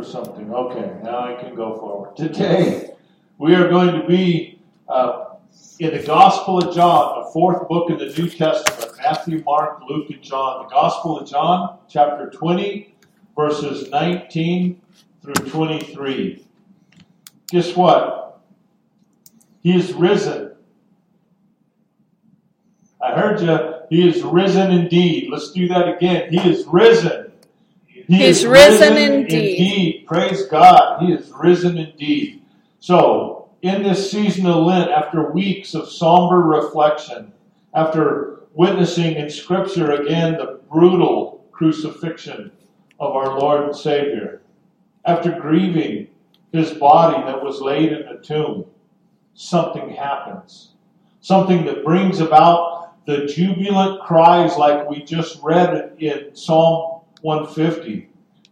for 0.00 0.10
something. 0.10 0.52
Okay, 0.52 0.92
now 1.02 1.20
I 1.20 1.42
can 1.42 1.54
go 1.54 1.76
forward. 1.76 2.16
Today, 2.16 2.90
we 3.38 3.54
are 3.54 3.68
going 3.68 4.00
to 4.00 4.06
be 4.06 4.58
uh, 4.88 5.34
in 5.78 5.94
the 5.94 6.02
Gospel 6.02 6.58
of 6.58 6.74
John, 6.74 7.24
the 7.24 7.30
fourth 7.32 7.68
book 7.68 7.90
in 7.90 7.98
the 7.98 8.06
New 8.06 8.28
Testament 8.28 8.96
Matthew, 8.98 9.42
Mark, 9.44 9.82
Luke, 9.88 10.10
and 10.10 10.22
John. 10.22 10.64
The 10.64 10.70
Gospel 10.70 11.18
of 11.18 11.28
John, 11.28 11.78
chapter 11.88 12.30
20, 12.30 12.94
verses 13.36 13.90
19 13.90 14.80
through 15.22 15.34
23. 15.34 16.46
Guess 17.50 17.76
what? 17.76 18.40
He 19.62 19.76
is 19.76 19.92
risen. 19.92 20.54
I 23.02 23.12
heard 23.18 23.40
you. 23.40 23.74
He 23.90 24.08
is 24.08 24.22
risen 24.22 24.70
indeed. 24.70 25.28
Let's 25.30 25.52
do 25.52 25.68
that 25.68 25.88
again. 25.88 26.32
He 26.32 26.38
is 26.38 26.66
risen. 26.66 27.29
He 28.10 28.16
He's 28.16 28.38
is 28.40 28.46
risen, 28.46 28.94
risen 28.94 29.12
indeed. 29.12 29.58
indeed. 29.60 30.06
Praise 30.08 30.46
God. 30.46 31.00
He 31.00 31.12
is 31.12 31.30
risen 31.30 31.78
indeed. 31.78 32.42
So, 32.80 33.50
in 33.62 33.84
this 33.84 34.10
season 34.10 34.46
of 34.46 34.64
Lent, 34.64 34.90
after 34.90 35.30
weeks 35.30 35.74
of 35.74 35.88
somber 35.88 36.40
reflection, 36.40 37.32
after 37.72 38.40
witnessing 38.54 39.14
in 39.14 39.30
Scripture 39.30 39.92
again 39.92 40.32
the 40.38 40.58
brutal 40.68 41.46
crucifixion 41.52 42.50
of 42.98 43.14
our 43.14 43.38
Lord 43.38 43.66
and 43.66 43.76
Savior, 43.76 44.42
after 45.04 45.30
grieving 45.38 46.08
his 46.52 46.72
body 46.72 47.22
that 47.24 47.44
was 47.44 47.60
laid 47.60 47.92
in 47.92 48.02
a 48.08 48.18
tomb, 48.20 48.66
something 49.34 49.88
happens. 49.90 50.72
Something 51.20 51.64
that 51.66 51.84
brings 51.84 52.18
about 52.18 53.06
the 53.06 53.26
jubilant 53.26 54.02
cries 54.02 54.56
like 54.56 54.90
we 54.90 55.04
just 55.04 55.40
read 55.44 55.92
in 56.00 56.34
Psalm 56.34 56.89
150. 57.22 58.08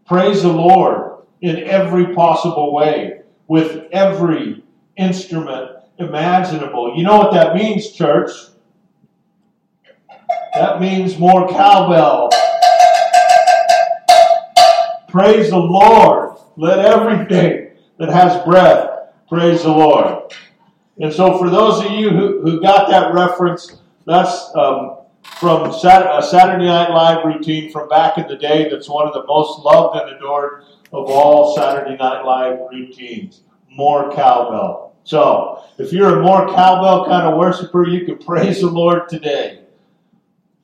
Praise 0.06 0.42
the 0.42 0.52
Lord 0.52 1.22
in 1.40 1.56
every 1.64 2.14
possible 2.14 2.72
way, 2.72 3.22
with 3.46 3.86
every 3.92 4.62
instrument 4.96 5.70
imaginable. 5.98 6.96
You 6.96 7.04
know 7.04 7.18
what 7.18 7.32
that 7.32 7.54
means, 7.54 7.92
church? 7.92 8.30
That 10.54 10.80
means 10.80 11.18
more 11.18 11.48
cowbell. 11.48 12.30
Praise 15.08 15.50
the 15.50 15.58
Lord. 15.58 16.36
Let 16.56 16.80
everything 16.80 17.70
that 17.98 18.08
has 18.10 18.44
breath 18.44 19.10
praise 19.28 19.62
the 19.62 19.70
Lord. 19.70 20.32
And 21.00 21.12
so, 21.12 21.38
for 21.38 21.48
those 21.48 21.84
of 21.84 21.92
you 21.92 22.10
who, 22.10 22.40
who 22.40 22.60
got 22.60 22.88
that 22.90 23.14
reference, 23.14 23.76
that's 24.04 24.50
um, 24.56 24.97
from 25.40 25.72
Saturday, 25.72 26.10
a 26.16 26.22
Saturday 26.22 26.64
Night 26.64 26.90
Live 26.90 27.24
routine 27.24 27.70
from 27.70 27.88
back 27.88 28.18
in 28.18 28.26
the 28.26 28.36
day 28.36 28.68
that's 28.68 28.88
one 28.88 29.06
of 29.06 29.14
the 29.14 29.24
most 29.26 29.60
loved 29.60 29.96
and 29.96 30.16
adored 30.16 30.64
of 30.92 31.08
all 31.08 31.54
Saturday 31.54 31.96
Night 31.96 32.22
Live 32.22 32.58
routines. 32.70 33.42
More 33.70 34.12
cowbell. 34.12 34.96
So, 35.04 35.64
if 35.78 35.92
you're 35.92 36.18
a 36.18 36.22
more 36.22 36.46
cowbell 36.48 37.06
kind 37.06 37.26
of 37.26 37.38
worshiper, 37.38 37.86
you 37.86 38.04
can 38.04 38.18
praise 38.18 38.60
the 38.60 38.66
Lord 38.66 39.08
today. 39.08 39.60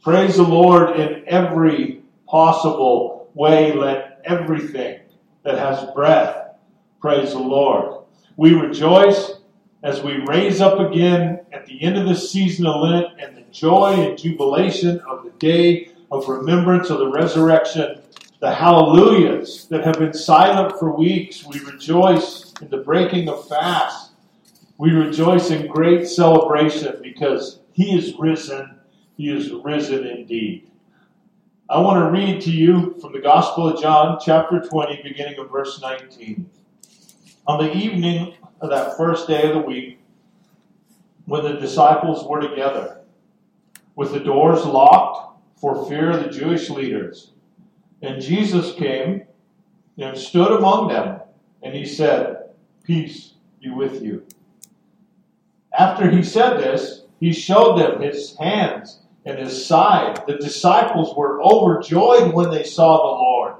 Praise 0.02 0.36
the 0.36 0.42
Lord 0.42 0.98
in 0.98 1.22
every 1.26 2.02
possible 2.26 3.30
way. 3.34 3.72
Let 3.72 4.20
everything 4.24 5.00
that 5.44 5.58
has 5.58 5.90
breath 5.94 6.56
praise 7.00 7.32
the 7.32 7.38
Lord. 7.38 8.04
We 8.36 8.54
rejoice 8.54 9.32
as 9.82 10.02
we 10.02 10.24
raise 10.26 10.60
up 10.60 10.80
again 10.80 11.40
at 11.52 11.66
the 11.66 11.80
end 11.82 11.96
of 11.96 12.06
the 12.06 12.16
season 12.16 12.66
of 12.66 12.80
Lent 12.80 13.06
and 13.20 13.36
the 13.36 13.43
joy 13.54 13.94
and 13.94 14.18
jubilation 14.18 14.98
of 15.00 15.24
the 15.24 15.30
day 15.38 15.88
of 16.10 16.28
remembrance 16.28 16.90
of 16.90 16.98
the 16.98 17.08
resurrection, 17.08 18.02
the 18.40 18.52
hallelujahs 18.52 19.66
that 19.68 19.84
have 19.84 19.98
been 19.98 20.12
silent 20.12 20.78
for 20.78 20.94
weeks. 20.94 21.46
We 21.46 21.60
rejoice 21.60 22.52
in 22.60 22.68
the 22.68 22.78
breaking 22.78 23.28
of 23.28 23.48
fast. 23.48 24.10
We 24.76 24.90
rejoice 24.90 25.50
in 25.50 25.68
great 25.68 26.08
celebration 26.08 26.98
because 27.00 27.60
He 27.72 27.96
is 27.96 28.14
risen. 28.18 28.74
He 29.16 29.30
is 29.30 29.52
risen 29.52 30.04
indeed. 30.04 30.70
I 31.70 31.78
want 31.78 32.04
to 32.04 32.10
read 32.10 32.42
to 32.42 32.50
you 32.50 32.96
from 33.00 33.12
the 33.12 33.20
Gospel 33.20 33.68
of 33.68 33.80
John, 33.80 34.18
chapter 34.22 34.60
20, 34.60 35.00
beginning 35.02 35.38
of 35.38 35.50
verse 35.50 35.80
19. 35.80 36.50
On 37.46 37.64
the 37.64 37.72
evening 37.72 38.34
of 38.60 38.70
that 38.70 38.96
first 38.96 39.28
day 39.28 39.48
of 39.48 39.54
the 39.54 39.60
week, 39.60 40.00
when 41.26 41.44
the 41.44 41.54
disciples 41.54 42.24
were 42.28 42.40
together, 42.40 42.93
with 43.96 44.12
the 44.12 44.20
doors 44.20 44.64
locked 44.64 45.40
for 45.60 45.88
fear 45.88 46.10
of 46.10 46.24
the 46.24 46.30
Jewish 46.30 46.68
leaders, 46.70 47.32
and 48.02 48.20
Jesus 48.20 48.74
came 48.74 49.24
and 49.98 50.16
stood 50.16 50.52
among 50.52 50.88
them, 50.88 51.20
and 51.62 51.74
he 51.74 51.86
said, 51.86 52.50
Peace 52.84 53.34
be 53.60 53.70
with 53.70 54.02
you. 54.02 54.26
After 55.76 56.10
he 56.10 56.22
said 56.22 56.58
this, 56.58 57.02
he 57.20 57.32
showed 57.32 57.78
them 57.78 58.02
his 58.02 58.36
hands 58.36 59.00
and 59.24 59.38
his 59.38 59.64
side. 59.64 60.22
The 60.26 60.36
disciples 60.36 61.16
were 61.16 61.42
overjoyed 61.42 62.34
when 62.34 62.50
they 62.50 62.64
saw 62.64 62.96
the 62.96 63.02
Lord. 63.02 63.54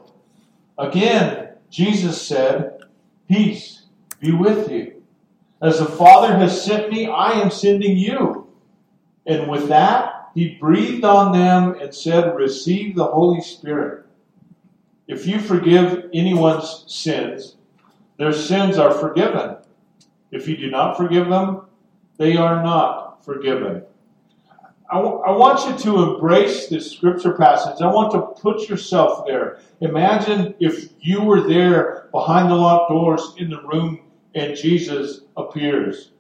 Again, 0.78 1.50
Jesus 1.70 2.20
said, 2.20 2.80
Peace 3.28 3.86
be 4.20 4.32
with 4.32 4.70
you. 4.70 5.02
As 5.62 5.78
the 5.78 5.86
Father 5.86 6.36
has 6.36 6.62
sent 6.62 6.92
me, 6.92 7.06
I 7.06 7.40
am 7.40 7.50
sending 7.50 7.96
you. 7.96 8.52
And 9.26 9.48
with 9.48 9.68
that, 9.68 10.13
he 10.34 10.56
breathed 10.60 11.04
on 11.04 11.32
them 11.32 11.76
and 11.80 11.94
said, 11.94 12.36
Receive 12.36 12.96
the 12.96 13.06
Holy 13.06 13.40
Spirit. 13.40 14.06
If 15.06 15.26
you 15.26 15.38
forgive 15.38 16.10
anyone's 16.12 16.84
sins, 16.88 17.56
their 18.18 18.32
sins 18.32 18.78
are 18.78 18.92
forgiven. 18.92 19.56
If 20.30 20.48
you 20.48 20.56
do 20.56 20.70
not 20.70 20.96
forgive 20.96 21.28
them, 21.28 21.62
they 22.16 22.36
are 22.36 22.62
not 22.62 23.24
forgiven. 23.24 23.82
I, 24.90 24.96
w- 24.96 25.20
I 25.20 25.30
want 25.32 25.68
you 25.68 25.92
to 25.92 26.14
embrace 26.14 26.68
this 26.68 26.92
scripture 26.92 27.32
passage. 27.32 27.80
I 27.82 27.86
want 27.86 28.12
to 28.12 28.40
put 28.40 28.68
yourself 28.68 29.26
there. 29.26 29.58
Imagine 29.80 30.54
if 30.60 30.90
you 31.00 31.22
were 31.22 31.42
there 31.42 32.08
behind 32.12 32.50
the 32.50 32.54
locked 32.54 32.90
doors 32.90 33.34
in 33.38 33.50
the 33.50 33.62
room 33.62 34.00
and 34.34 34.56
Jesus 34.56 35.22
appears. 35.36 36.12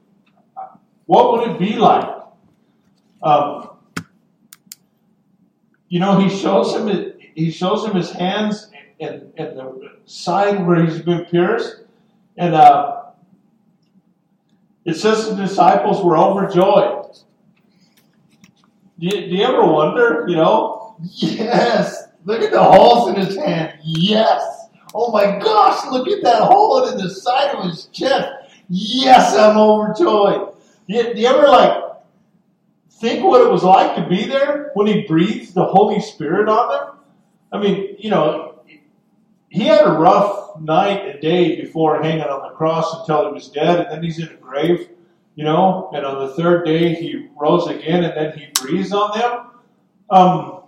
What 1.06 1.32
would 1.32 1.50
it 1.50 1.58
be 1.58 1.76
like? 1.76 2.08
Um, 3.22 3.73
you 5.94 6.00
know, 6.00 6.18
he 6.18 6.28
shows 6.28 6.74
him 6.74 7.12
he 7.36 7.52
shows 7.52 7.84
him 7.84 7.94
his 7.94 8.10
hands 8.10 8.68
and, 8.98 9.32
and 9.36 9.56
the 9.56 9.92
side 10.06 10.66
where 10.66 10.84
he's 10.84 11.00
been 11.00 11.24
pierced, 11.26 11.84
and 12.36 12.52
uh, 12.52 13.02
it 14.84 14.94
says 14.94 15.28
the 15.28 15.36
disciples 15.36 16.04
were 16.04 16.18
overjoyed. 16.18 17.14
Do 18.98 19.06
you, 19.06 19.10
do 19.10 19.36
you 19.36 19.44
ever 19.44 19.64
wonder, 19.64 20.24
you 20.26 20.34
know? 20.34 20.96
Yes, 21.12 22.08
look 22.24 22.42
at 22.42 22.50
the 22.50 22.62
holes 22.62 23.10
in 23.10 23.14
his 23.14 23.36
hand. 23.36 23.78
Yes. 23.84 24.66
Oh 24.94 25.12
my 25.12 25.38
gosh, 25.38 25.86
look 25.92 26.08
at 26.08 26.24
that 26.24 26.42
hole 26.42 26.88
in 26.88 26.98
the 26.98 27.08
side 27.08 27.54
of 27.54 27.70
his 27.70 27.86
chest. 27.86 28.28
Yes, 28.68 29.36
I'm 29.36 29.56
overjoyed. 29.56 30.54
Do 30.88 30.96
you, 30.96 31.14
do 31.14 31.20
you 31.20 31.28
ever 31.28 31.46
like 31.46 31.83
think 33.04 33.22
what 33.22 33.42
it 33.42 33.50
was 33.50 33.62
like 33.62 33.94
to 33.96 34.08
be 34.08 34.24
there 34.24 34.70
when 34.72 34.86
he 34.86 35.02
breathed 35.02 35.52
the 35.52 35.64
Holy 35.64 36.00
Spirit 36.00 36.48
on 36.48 36.68
them? 36.70 36.96
I 37.52 37.62
mean, 37.62 37.96
you 37.98 38.08
know, 38.08 38.62
he 39.50 39.64
had 39.64 39.84
a 39.86 39.90
rough 39.92 40.58
night 40.58 41.06
and 41.06 41.20
day 41.20 41.60
before 41.60 42.02
hanging 42.02 42.22
on 42.22 42.48
the 42.48 42.56
cross 42.56 43.00
until 43.00 43.28
he 43.28 43.34
was 43.34 43.48
dead, 43.48 43.80
and 43.80 43.90
then 43.90 44.02
he's 44.02 44.18
in 44.18 44.28
a 44.28 44.36
grave, 44.36 44.88
you 45.34 45.44
know, 45.44 45.90
and 45.92 46.06
on 46.06 46.26
the 46.26 46.34
third 46.34 46.64
day 46.64 46.94
he 46.94 47.28
rose 47.38 47.68
again, 47.68 48.04
and 48.04 48.16
then 48.16 48.38
he 48.38 48.46
breathes 48.58 48.92
on 48.92 49.18
them. 49.18 49.46
Um, 50.08 50.62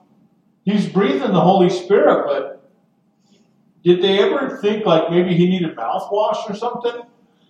he's 0.65 0.87
breathing 0.87 1.33
the 1.33 1.41
Holy 1.41 1.71
Spirit, 1.71 2.27
but 2.27 2.71
did 3.83 4.03
they 4.03 4.19
ever 4.19 4.59
think 4.59 4.85
like 4.85 5.11
maybe 5.11 5.35
he 5.35 5.49
needed 5.49 5.75
mouthwash 5.75 6.51
or 6.51 6.55
something? 6.55 7.01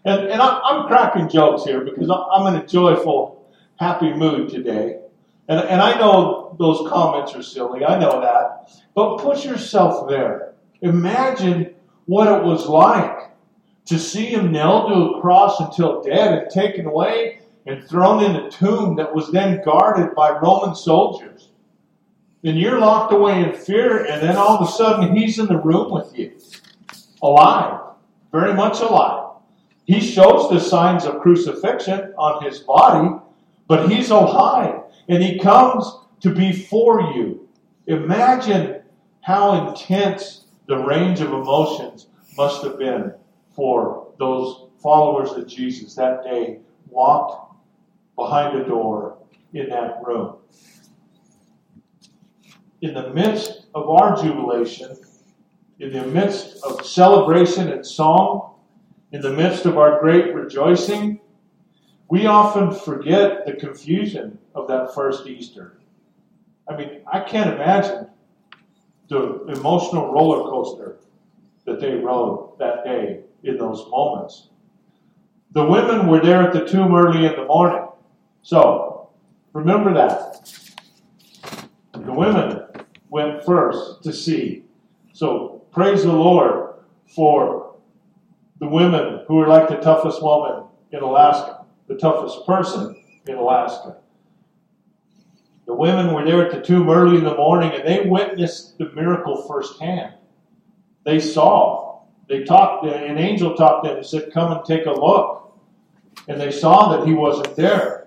And, 0.05 0.29
and 0.29 0.41
I, 0.41 0.61
I'm 0.61 0.87
cracking 0.87 1.29
jokes 1.29 1.65
here 1.65 1.81
because 1.81 2.09
I'm 2.09 2.55
in 2.55 2.63
a 2.63 2.67
joyful, 2.67 3.36
happy 3.79 4.13
mood 4.13 4.49
today. 4.49 5.01
And, 5.49 5.61
and 5.61 5.81
I 5.81 5.99
know 5.99 6.57
those 6.59 6.89
comments 6.89 7.35
are 7.35 7.43
silly. 7.43 7.85
I 7.85 7.99
know 7.99 8.21
that. 8.21 8.71
But 8.95 9.19
put 9.19 9.45
yourself 9.45 10.09
there. 10.09 10.55
Imagine 10.83 11.75
what 12.07 12.29
it 12.29 12.45
was 12.45 12.67
like 12.67 13.31
to 13.87 13.99
see 13.99 14.27
him 14.27 14.53
nailed 14.53 14.89
to 14.89 14.95
a 14.95 15.21
cross 15.21 15.61
until 15.61 16.03
dead 16.03 16.33
and 16.33 16.51
taken 16.51 16.87
away 16.87 17.41
and 17.67 17.85
thrown 17.85 18.25
in 18.25 18.37
a 18.37 18.51
tomb 18.51 18.97
that 18.97 19.15
was 19.15 19.31
then 19.31 19.63
guarded 19.65 20.15
by 20.15 20.31
Roman 20.31 20.75
soldiers 20.75 21.51
then 22.47 22.57
you're 22.57 22.79
locked 22.79 23.13
away 23.13 23.43
in 23.43 23.53
fear, 23.55 24.05
and 24.05 24.23
then 24.23 24.37
all 24.37 24.57
of 24.57 24.69
a 24.69 24.71
sudden 24.71 25.17
he's 25.17 25.41
in 25.41 25.47
the 25.47 25.59
room 25.59 25.91
with 25.91 26.17
you, 26.17 26.31
alive, 27.21 27.81
very 28.31 28.55
much 28.55 28.81
alive. 28.81 29.41
He 29.85 30.01
shows 30.01 30.49
the 30.49 30.61
signs 30.61 31.05
of 31.07 31.23
crucifixion 31.23 32.15
on 32.17 32.45
his 32.45 32.61
body, 32.61 33.21
but 33.69 33.91
he's 33.91 34.11
alive, 34.11 34.83
and 35.09 35.23
he 35.23 35.39
comes 35.39 35.85
to 36.21 36.31
be 36.31 36.53
for 36.53 37.01
you. 37.15 37.49
Imagine 37.87 38.83
how 39.21 39.69
intense 39.69 40.47
the 40.67 40.77
range 40.77 41.21
of 41.21 41.33
emotions 41.33 42.09
must 42.37 42.63
have 42.63 42.79
been 42.79 43.13
for 43.55 44.13
those 44.19 44.69
followers 44.83 45.31
of 45.33 45.47
Jesus 45.47 45.95
that 45.95 46.23
day 46.25 46.61
locked 46.91 47.55
behind 48.17 48.59
a 48.59 48.65
door 48.65 49.19
in 49.53 49.69
that 49.69 50.01
room. 50.05 50.37
In 52.83 52.95
the 52.95 53.11
midst 53.11 53.67
of 53.75 53.89
our 53.89 54.21
jubilation, 54.23 54.97
in 55.79 55.93
the 55.93 56.07
midst 56.07 56.63
of 56.65 56.85
celebration 56.87 57.71
and 57.71 57.85
song, 57.85 58.55
in 59.13 59.21
the 59.21 59.33
midst 59.33 59.67
of 59.67 59.79
our 59.79 60.01
great 60.01 60.35
rejoicing, 60.35 61.21
we 62.09 62.27
often 62.27 62.73
forget 62.73 63.47
the 63.47 63.55
confusion 63.55 64.39
of 64.55 64.69
that 64.69 64.95
first 64.95 65.27
Easter. 65.27 65.79
I 66.69 66.77
mean, 66.77 67.01
I 67.11 67.21
can't 67.21 67.55
imagine 67.55 68.09
the 69.09 69.45
emotional 69.47 70.13
roller 70.13 70.49
coaster 70.51 70.99
that 71.65 71.81
they 71.81 71.95
rode 71.95 72.59
that 72.59 72.85
day 72.85 73.21
in 73.43 73.57
those 73.57 73.87
moments. 73.89 74.49
The 75.53 75.65
women 75.65 76.09
were 76.09 76.21
there 76.21 76.43
at 76.43 76.53
the 76.53 76.67
tomb 76.67 76.95
early 76.95 77.27
in 77.27 77.33
the 77.37 77.45
morning. 77.45 77.89
So, 78.43 79.11
remember 79.53 79.95
that. 79.95 80.53
The 81.93 82.13
women 82.13 82.63
went 83.09 83.45
first 83.45 84.03
to 84.05 84.13
see. 84.13 84.65
So, 85.13 85.63
praise 85.73 86.03
the 86.03 86.13
Lord 86.13 86.75
for 87.07 87.77
the 88.59 88.69
women 88.69 89.25
who 89.27 89.41
are 89.41 89.49
like 89.49 89.69
the 89.69 89.77
toughest 89.77 90.23
woman 90.23 90.65
in 90.93 91.03
Alaska, 91.03 91.65
the 91.89 91.97
toughest 91.97 92.47
person 92.47 93.03
in 93.27 93.37
Alaska. 93.37 93.97
The 95.67 95.75
women 95.75 96.15
were 96.15 96.25
there 96.25 96.45
at 96.47 96.53
the 96.53 96.61
tomb 96.61 96.89
early 96.89 97.19
in 97.19 97.25
the 97.25 97.35
morning 97.35 97.73
and 97.73 97.87
they 97.87 98.09
witnessed 98.09 98.79
the 98.79 98.91
miracle 98.93 99.43
firsthand. 99.49 100.15
They 101.05 101.21
saw, 101.21 102.03
they 102.29 102.45
talked, 102.45 102.87
an 102.87 103.19
angel 103.19 103.55
talked 103.57 103.85
to 103.85 103.91
them 103.91 103.99
and 103.99 104.07
said, 104.07 104.33
Come 104.33 104.53
and 104.53 104.65
take 104.65 104.87
a 104.87 104.93
look. 104.93 105.59
And 106.29 106.41
they 106.41 106.51
saw 106.51 106.97
that 106.97 107.07
he 107.07 107.15
wasn't 107.15 107.55
there. 107.57 108.07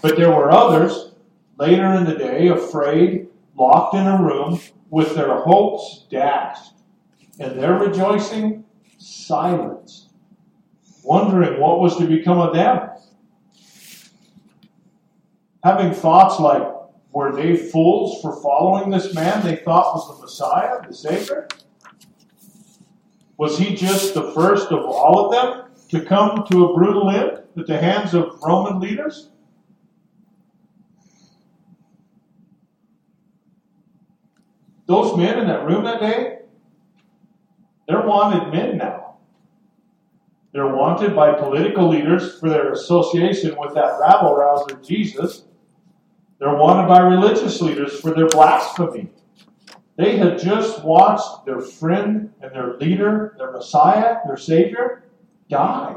But 0.00 0.16
there 0.16 0.30
were 0.30 0.50
others 0.50 1.12
later 1.58 1.92
in 1.94 2.04
the 2.04 2.14
day, 2.14 2.48
afraid, 2.48 3.28
locked 3.56 3.94
in 3.94 4.06
a 4.06 4.22
room 4.22 4.60
with 4.90 5.14
their 5.14 5.40
hopes 5.40 6.06
dashed 6.10 6.74
and 7.38 7.58
their 7.58 7.74
rejoicing 7.74 8.64
silenced, 8.98 10.07
wondering 11.08 11.58
what 11.58 11.80
was 11.80 11.96
to 11.96 12.06
become 12.06 12.38
of 12.38 12.54
them. 12.54 12.90
Having 15.64 15.94
thoughts 15.94 16.38
like, 16.38 16.62
were 17.12 17.34
they 17.34 17.56
fools 17.56 18.20
for 18.20 18.40
following 18.42 18.90
this 18.90 19.14
man 19.14 19.42
they 19.42 19.56
thought 19.56 19.94
was 19.94 20.06
the 20.06 20.22
Messiah, 20.22 20.86
the 20.86 20.94
Savior? 20.94 21.48
Was 23.38 23.58
he 23.58 23.74
just 23.74 24.12
the 24.12 24.32
first 24.32 24.70
of 24.70 24.84
all 24.84 25.24
of 25.24 25.32
them 25.32 25.70
to 25.88 26.04
come 26.04 26.44
to 26.50 26.66
a 26.66 26.74
brutal 26.74 27.08
end 27.08 27.42
at 27.56 27.66
the 27.66 27.80
hands 27.80 28.12
of 28.12 28.38
Roman 28.42 28.78
leaders? 28.78 29.30
Those 34.86 35.16
men 35.16 35.38
in 35.38 35.48
that 35.48 35.64
room 35.64 35.84
that 35.84 36.00
day, 36.00 36.40
they're 37.88 38.06
wanted 38.06 38.52
men 38.52 38.76
now. 38.76 39.07
They're 40.52 40.74
wanted 40.74 41.14
by 41.14 41.32
political 41.34 41.88
leaders 41.88 42.38
for 42.38 42.48
their 42.48 42.72
association 42.72 43.56
with 43.58 43.74
that 43.74 43.98
rabble 44.00 44.34
rouser 44.34 44.76
Jesus. 44.82 45.44
They're 46.38 46.56
wanted 46.56 46.88
by 46.88 47.00
religious 47.00 47.60
leaders 47.60 48.00
for 48.00 48.12
their 48.12 48.28
blasphemy. 48.28 49.10
They 49.96 50.16
had 50.16 50.38
just 50.38 50.84
watched 50.84 51.44
their 51.44 51.60
friend 51.60 52.32
and 52.40 52.52
their 52.52 52.76
leader, 52.76 53.34
their 53.36 53.50
Messiah, 53.50 54.18
their 54.26 54.36
Savior, 54.36 55.04
die. 55.50 55.96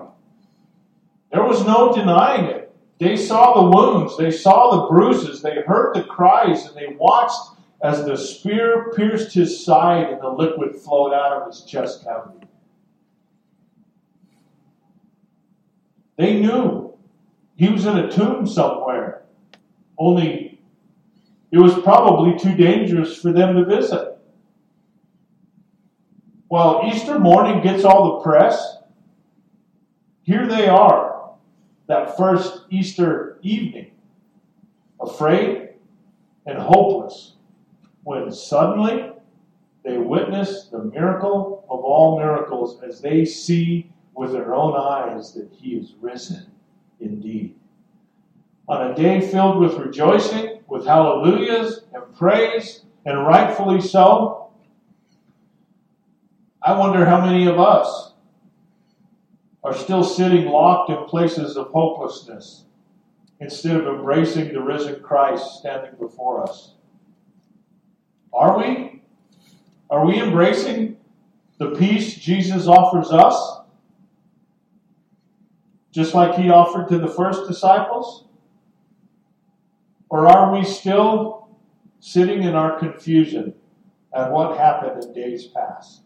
There 1.31 1.43
was 1.43 1.65
no 1.65 1.93
denying 1.93 2.45
it. 2.45 2.75
They 2.99 3.15
saw 3.15 3.53
the 3.53 3.77
wounds, 3.77 4.17
they 4.17 4.31
saw 4.31 4.75
the 4.75 4.87
bruises, 4.87 5.41
they 5.41 5.61
heard 5.65 5.95
the 5.95 6.03
cries, 6.03 6.65
and 6.65 6.75
they 6.75 6.95
watched 6.99 7.39
as 7.83 8.05
the 8.05 8.15
spear 8.15 8.91
pierced 8.95 9.33
his 9.33 9.63
side 9.63 10.09
and 10.09 10.21
the 10.21 10.29
liquid 10.29 10.75
flowed 10.75 11.13
out 11.13 11.41
of 11.41 11.47
his 11.47 11.63
chest 11.63 12.03
cavity. 12.03 12.47
They 16.17 16.39
knew 16.39 16.97
he 17.55 17.69
was 17.69 17.85
in 17.85 17.97
a 17.97 18.11
tomb 18.11 18.45
somewhere, 18.45 19.23
only 19.97 20.59
it 21.51 21.59
was 21.59 21.73
probably 21.79 22.39
too 22.39 22.55
dangerous 22.55 23.17
for 23.17 23.31
them 23.31 23.55
to 23.55 23.65
visit. 23.65 24.17
While 26.47 26.81
Easter 26.85 27.19
morning 27.19 27.61
gets 27.61 27.83
all 27.83 28.17
the 28.17 28.23
press, 28.23 28.77
here 30.23 30.47
they 30.47 30.67
are, 30.67 31.31
that 31.87 32.17
first 32.17 32.65
Easter 32.69 33.39
evening, 33.41 33.91
afraid 34.99 35.69
and 36.45 36.57
hopeless 36.57 37.35
when 38.03 38.31
suddenly 38.31 39.11
they 39.83 39.97
witness 39.97 40.65
the 40.65 40.83
miracle 40.83 41.65
of 41.69 41.79
all 41.79 42.19
miracles 42.19 42.81
as 42.81 43.01
they 43.01 43.25
see 43.25 43.91
with 44.13 44.31
their 44.31 44.53
own 44.53 44.75
eyes 44.75 45.33
that 45.33 45.49
he 45.51 45.75
is 45.75 45.93
risen 46.01 46.51
indeed. 46.99 47.55
On 48.67 48.91
a 48.91 48.95
day 48.95 49.21
filled 49.21 49.59
with 49.59 49.73
rejoicing, 49.73 50.59
with 50.67 50.85
hallelujahs 50.85 51.81
and 51.93 52.15
praise, 52.15 52.83
and 53.05 53.25
rightfully 53.25 53.81
so, 53.81 54.51
I 56.63 56.77
wonder 56.77 57.05
how 57.05 57.25
many 57.25 57.47
of 57.47 57.59
us 57.59 58.13
are 59.63 59.75
still 59.75 60.03
sitting 60.03 60.45
locked 60.45 60.89
in 60.89 61.03
places 61.05 61.57
of 61.57 61.67
hopelessness 61.67 62.65
instead 63.39 63.75
of 63.77 63.87
embracing 63.87 64.53
the 64.53 64.61
risen 64.61 65.01
Christ 65.01 65.59
standing 65.59 65.95
before 65.99 66.43
us. 66.43 66.75
Are 68.31 68.57
we? 68.57 69.01
Are 69.89 70.05
we 70.05 70.21
embracing 70.21 70.97
the 71.57 71.71
peace 71.71 72.15
Jesus 72.15 72.67
offers 72.67 73.11
us? 73.11 73.60
Just 75.91 76.13
like 76.13 76.35
he 76.35 76.49
offered 76.49 76.87
to 76.89 76.97
the 76.97 77.07
first 77.07 77.47
disciples? 77.47 78.25
Or 80.09 80.27
are 80.27 80.51
we 80.51 80.65
still 80.65 81.49
sitting 81.99 82.43
in 82.43 82.55
our 82.55 82.79
confusion 82.79 83.53
at 84.13 84.31
what 84.31 84.57
happened 84.57 85.03
in 85.03 85.13
days 85.13 85.47
past? 85.47 86.01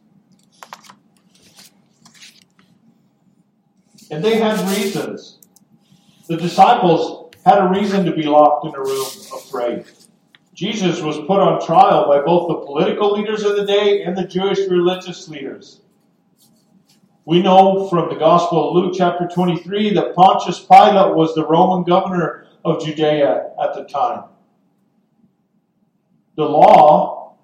And 4.11 4.23
they 4.23 4.37
had 4.37 4.59
reasons. 4.69 5.39
The 6.27 6.37
disciples 6.37 7.33
had 7.45 7.59
a 7.59 7.68
reason 7.68 8.06
to 8.06 8.11
be 8.11 8.23
locked 8.23 8.65
in 8.65 8.75
a 8.75 8.80
room 8.80 9.06
afraid. 9.35 9.85
Jesus 10.54 11.01
was 11.01 11.18
put 11.27 11.39
on 11.39 11.65
trial 11.65 12.07
by 12.07 12.21
both 12.21 12.47
the 12.47 12.65
political 12.65 13.11
leaders 13.11 13.44
of 13.44 13.56
the 13.56 13.65
day 13.65 14.04
and 14.04 14.18
the 14.18 14.25
Jewish 14.25 14.59
religious 14.69 15.27
leaders. 15.27 15.81
We 17.27 17.41
know 17.41 17.89
from 17.89 18.09
the 18.09 18.19
Gospel 18.19 18.69
of 18.69 18.75
Luke, 18.75 18.94
chapter 18.95 19.27
23, 19.27 19.95
that 19.95 20.13
Pontius 20.13 20.59
Pilate 20.59 21.15
was 21.15 21.33
the 21.33 21.47
Roman 21.47 21.83
governor 21.83 22.45
of 22.63 22.85
Judea 22.85 23.49
at 23.59 23.73
the 23.73 23.83
time. 23.85 24.25
The 26.35 26.44
law 26.44 27.37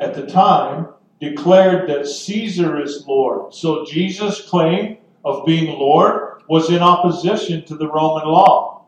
at 0.00 0.14
the 0.14 0.26
time 0.26 0.88
declared 1.20 1.88
that 1.88 2.08
Caesar 2.08 2.82
is 2.82 3.06
Lord. 3.06 3.54
So 3.54 3.84
Jesus' 3.84 4.48
claim 4.48 4.98
of 5.24 5.46
being 5.46 5.78
Lord 5.78 6.42
was 6.48 6.70
in 6.70 6.78
opposition 6.78 7.64
to 7.66 7.76
the 7.76 7.86
Roman 7.86 8.26
law. 8.26 8.86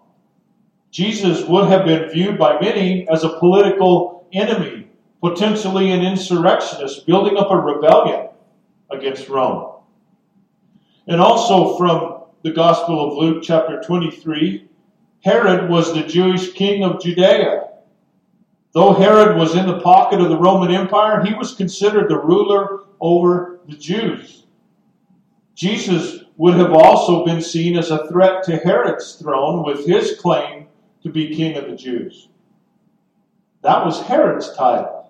Jesus 0.91 1.47
would 1.47 1.69
have 1.69 1.85
been 1.85 2.11
viewed 2.11 2.39
by 2.39 2.59
many 2.61 3.07
as 3.09 3.23
a 3.23 3.39
political 3.39 4.27
enemy, 4.33 4.89
potentially 5.23 5.93
an 5.93 6.03
insurrectionist, 6.03 7.07
building 7.07 7.37
up 7.37 7.53
a 7.53 7.57
rebellion 7.57 8.31
against 8.91 9.29
Rome. 9.29 9.72
And 11.07 11.21
also 11.21 11.77
from 11.77 12.25
the 12.43 12.53
Gospel 12.53 13.09
of 13.09 13.19
Luke, 13.19 13.43
chapter 13.43 13.81
23, 13.83 14.69
Herod 15.25 15.69
was 15.69 15.93
the 15.93 16.03
Jewish 16.03 16.53
king 16.53 16.85
of 16.85 17.01
Judea. 17.01 17.69
Though 18.73 18.95
Herod 18.95 19.37
was 19.37 19.55
in 19.55 19.67
the 19.67 19.81
pocket 19.81 20.21
of 20.21 20.29
the 20.29 20.39
Roman 20.39 20.73
Empire, 20.73 21.25
he 21.25 21.35
was 21.35 21.55
considered 21.55 22.09
the 22.09 22.19
ruler 22.19 22.85
over 23.01 23.61
the 23.69 23.77
Jews. 23.77 24.47
Jesus 25.55 26.25
would 26.37 26.55
have 26.55 26.73
also 26.73 27.25
been 27.25 27.43
seen 27.43 27.77
as 27.77 27.91
a 27.91 28.09
threat 28.09 28.43
to 28.45 28.57
Herod's 28.57 29.17
throne 29.17 29.65
with 29.65 29.87
his 29.87 30.19
claim 30.19 30.67
to 31.03 31.11
be 31.11 31.35
king 31.35 31.57
of 31.57 31.67
the 31.67 31.77
Jews. 31.77 32.29
That 33.63 33.85
was 33.85 34.01
Herod's 34.01 34.55
title. 34.57 35.02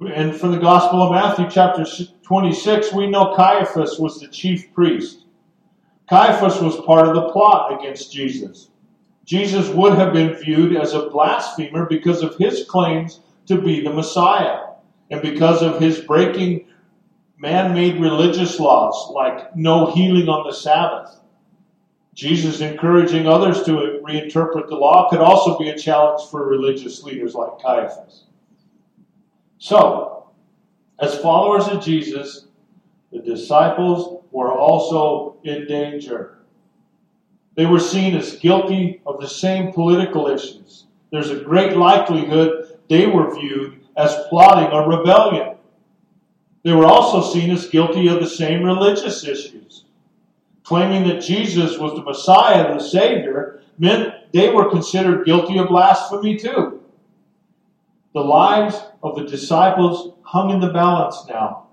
And 0.00 0.34
from 0.34 0.50
the 0.50 0.58
Gospel 0.58 1.02
of 1.02 1.12
Matthew, 1.12 1.46
chapter 1.48 1.84
26, 2.22 2.92
we 2.92 3.06
know 3.06 3.34
Caiaphas 3.36 3.98
was 3.98 4.18
the 4.18 4.28
chief 4.28 4.72
priest. 4.74 5.24
Caiaphas 6.08 6.60
was 6.60 6.84
part 6.84 7.06
of 7.06 7.14
the 7.14 7.30
plot 7.30 7.78
against 7.78 8.12
Jesus. 8.12 8.70
Jesus 9.24 9.68
would 9.68 9.94
have 9.94 10.12
been 10.12 10.34
viewed 10.34 10.76
as 10.76 10.92
a 10.92 11.08
blasphemer 11.08 11.86
because 11.86 12.22
of 12.22 12.36
his 12.36 12.64
claims 12.64 13.20
to 13.46 13.60
be 13.60 13.80
the 13.80 13.92
Messiah 13.92 14.60
and 15.10 15.22
because 15.22 15.62
of 15.62 15.80
his 15.80 16.00
breaking 16.00 16.66
man 17.38 17.72
made 17.72 18.00
religious 18.00 18.58
laws 18.58 19.10
like 19.12 19.54
no 19.56 19.92
healing 19.92 20.28
on 20.28 20.46
the 20.46 20.52
Sabbath. 20.52 21.20
Jesus 22.14 22.60
encouraging 22.60 23.26
others 23.26 23.62
to 23.62 24.00
reinterpret 24.04 24.68
the 24.68 24.76
law 24.76 25.08
could 25.08 25.20
also 25.20 25.58
be 25.58 25.70
a 25.70 25.78
challenge 25.78 26.28
for 26.30 26.46
religious 26.46 27.02
leaders 27.02 27.34
like 27.34 27.58
Caiaphas. 27.60 28.24
So, 29.64 30.26
as 30.98 31.16
followers 31.20 31.68
of 31.68 31.82
Jesus, 31.82 32.48
the 33.10 33.20
disciples 33.20 34.22
were 34.30 34.52
also 34.52 35.36
in 35.42 35.66
danger. 35.66 36.40
They 37.56 37.64
were 37.64 37.80
seen 37.80 38.14
as 38.14 38.36
guilty 38.36 39.00
of 39.06 39.22
the 39.22 39.26
same 39.26 39.72
political 39.72 40.26
issues. 40.26 40.84
There's 41.10 41.30
a 41.30 41.40
great 41.40 41.78
likelihood 41.78 42.78
they 42.90 43.06
were 43.06 43.34
viewed 43.34 43.80
as 43.96 44.14
plotting 44.28 44.70
a 44.70 44.86
rebellion. 44.86 45.56
They 46.62 46.74
were 46.74 46.84
also 46.84 47.32
seen 47.32 47.50
as 47.50 47.66
guilty 47.66 48.08
of 48.08 48.20
the 48.20 48.28
same 48.28 48.64
religious 48.64 49.24
issues. 49.24 49.84
Claiming 50.64 51.08
that 51.08 51.22
Jesus 51.22 51.78
was 51.78 51.94
the 51.94 52.02
Messiah, 52.02 52.74
the 52.74 52.84
Savior, 52.84 53.62
meant 53.78 54.30
they 54.34 54.50
were 54.50 54.68
considered 54.68 55.24
guilty 55.24 55.56
of 55.56 55.68
blasphemy 55.68 56.36
too. 56.36 56.73
The 58.14 58.20
lives 58.20 58.80
of 59.02 59.16
the 59.16 59.24
disciples 59.24 60.14
hung 60.22 60.50
in 60.50 60.60
the 60.60 60.72
balance 60.72 61.26
now. 61.28 61.66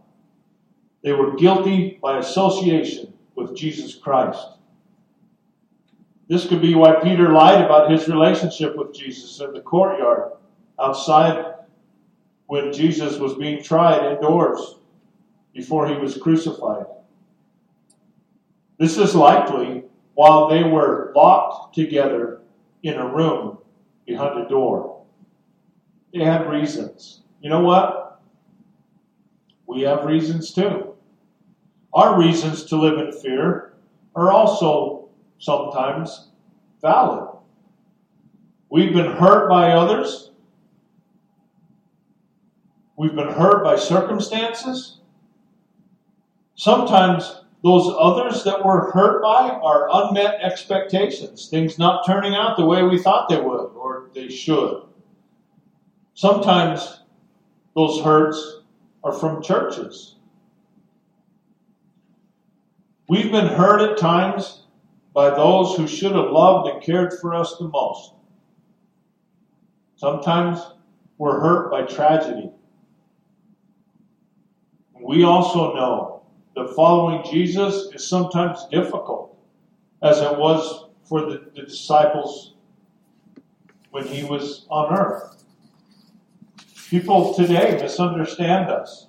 They 1.03 1.13
were 1.13 1.36
guilty 1.36 2.00
by 2.01 2.17
association 2.17 3.13
with 3.36 3.55
Jesus 3.55 3.95
Christ. 3.95 4.43
This 6.27 6.48
could 6.48 6.62
be 6.62 6.74
why 6.74 6.95
Peter 6.95 7.31
lied 7.31 7.63
about 7.63 7.91
his 7.91 8.07
relationship 8.07 8.75
with 8.75 8.93
Jesus 8.93 9.39
in 9.39 9.53
the 9.53 9.62
courtyard 9.62 10.31
outside 10.79 11.55
when 12.48 12.74
Jesus 12.74 13.17
was 13.17 13.36
being 13.36 13.62
tried 13.62 14.13
indoors 14.13 14.77
before 15.53 15.88
he 15.88 15.95
was 15.95 16.17
crucified. 16.17 16.86
This 18.79 18.98
is 18.98 19.13
likely 19.13 19.83
while 20.15 20.50
they 20.50 20.63
were 20.63 21.12
locked 21.15 21.75
together 21.75 22.41
in 22.81 22.95
a 22.95 23.13
room 23.13 23.60
behind 24.05 24.39
a 24.39 24.50
door. 24.50 25.00
They 26.13 26.24
had 26.24 26.50
reasons. 26.50 27.22
You 27.41 27.50
know 27.50 27.62
what? 27.62 28.22
We 29.68 29.82
have 29.82 30.06
reasons 30.06 30.53
too. 30.53 30.94
Our 31.94 32.20
reasons 32.20 32.65
to 32.65 32.75
live 32.75 33.00
in 33.00 33.12
fear 33.12 33.74
are 34.15 34.32
also 34.32 35.10
sometimes 35.39 36.30
valid. 36.82 37.30
We've 38.70 38.94
been 38.94 39.12
hurt 39.12 39.50
by 39.50 39.72
others. 39.72 40.32
We've 42.98 43.15
been 43.15 43.32
hurt 43.32 43.63
by 43.63 43.77
circumstances. 43.77 45.00
Sometimes 46.56 47.41
those 47.63 47.94
others 48.00 48.44
that 48.44 48.63
we're 48.63 48.91
hurt 48.91 49.22
by 49.22 49.50
are 49.50 49.89
unmet 49.91 50.41
expectations, 50.41 51.48
things 51.50 51.80
not 51.80 52.06
turning 52.06 52.36
out 52.36 52.58
the 52.58 52.65
way 52.65 52.84
we 52.84 52.98
thought 52.98 53.30
they 53.30 53.39
would 53.39 53.72
or 53.75 54.10
they 54.13 54.30
should. 54.30 54.84
Sometimes 56.22 57.01
those 57.75 58.00
hurts 58.04 58.60
are 59.04 59.12
from 59.12 59.42
churches. 59.42 60.18
We've 63.10 63.32
been 63.32 63.48
hurt 63.48 63.82
at 63.82 63.98
times 63.98 64.68
by 65.16 65.32
those 65.32 65.75
who 65.75 65.88
should 65.88 66.12
have 66.12 66.30
loved 66.30 66.70
and 66.70 66.84
cared 66.84 67.12
for 67.20 67.34
us 67.34 67.56
the 67.58 67.70
most. 67.70 68.13
Sometimes 69.96 70.60
we're 71.18 71.40
hurt 71.40 71.72
by 71.72 71.88
tragedy. 71.88 72.51
We 75.01 75.24
also 75.24 75.74
know 75.74 76.22
that 76.56 76.75
following 76.75 77.24
Jesus 77.32 77.92
is 77.96 78.08
sometimes 78.08 78.68
difficult, 78.70 79.36
as 80.04 80.20
it 80.20 80.38
was 80.38 80.86
for 81.04 81.22
the, 81.22 81.50
the 81.56 81.63
disciples 81.63 82.54
when 83.90 84.06
he 84.06 84.24
was 84.24 84.68
on 84.70 84.96
earth. 84.96 85.40
People 86.91 87.33
today 87.33 87.79
misunderstand 87.81 88.69
us, 88.69 89.07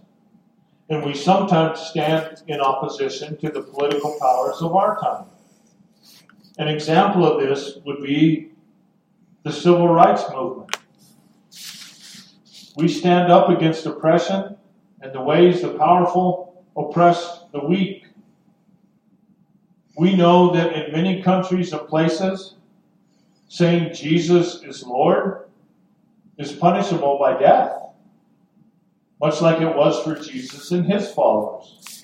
and 0.88 1.04
we 1.04 1.14
sometimes 1.14 1.80
stand 1.80 2.40
in 2.46 2.60
opposition 2.60 3.36
to 3.38 3.48
the 3.48 3.60
political 3.60 4.16
powers 4.20 4.62
of 4.62 4.76
our 4.76 5.00
time. 5.00 5.24
An 6.58 6.68
example 6.68 7.26
of 7.26 7.40
this 7.40 7.78
would 7.84 8.00
be 8.00 8.52
the 9.42 9.52
civil 9.52 9.88
rights 9.88 10.22
movement. 10.32 10.76
We 12.76 12.86
stand 12.86 13.32
up 13.32 13.48
against 13.48 13.84
oppression 13.84 14.56
and 15.00 15.12
the 15.12 15.20
ways 15.20 15.62
the 15.62 15.70
powerful 15.70 16.64
oppress 16.76 17.46
the 17.50 17.64
weak. 17.66 18.04
We 19.98 20.14
know 20.14 20.54
that 20.54 20.72
in 20.72 20.92
many 20.92 21.20
countries 21.20 21.72
and 21.72 21.88
places, 21.88 22.54
saying 23.48 23.92
Jesus 23.92 24.62
is 24.62 24.84
Lord 24.84 25.48
is 26.42 26.52
punishable 26.52 27.18
by 27.18 27.38
death, 27.38 27.72
much 29.20 29.40
like 29.40 29.61
it 29.61 29.76
was 29.76 30.02
for 30.02 30.16
Jesus 30.16 30.70
and 30.72 30.84
his 30.84 31.11
followers. 31.12 32.02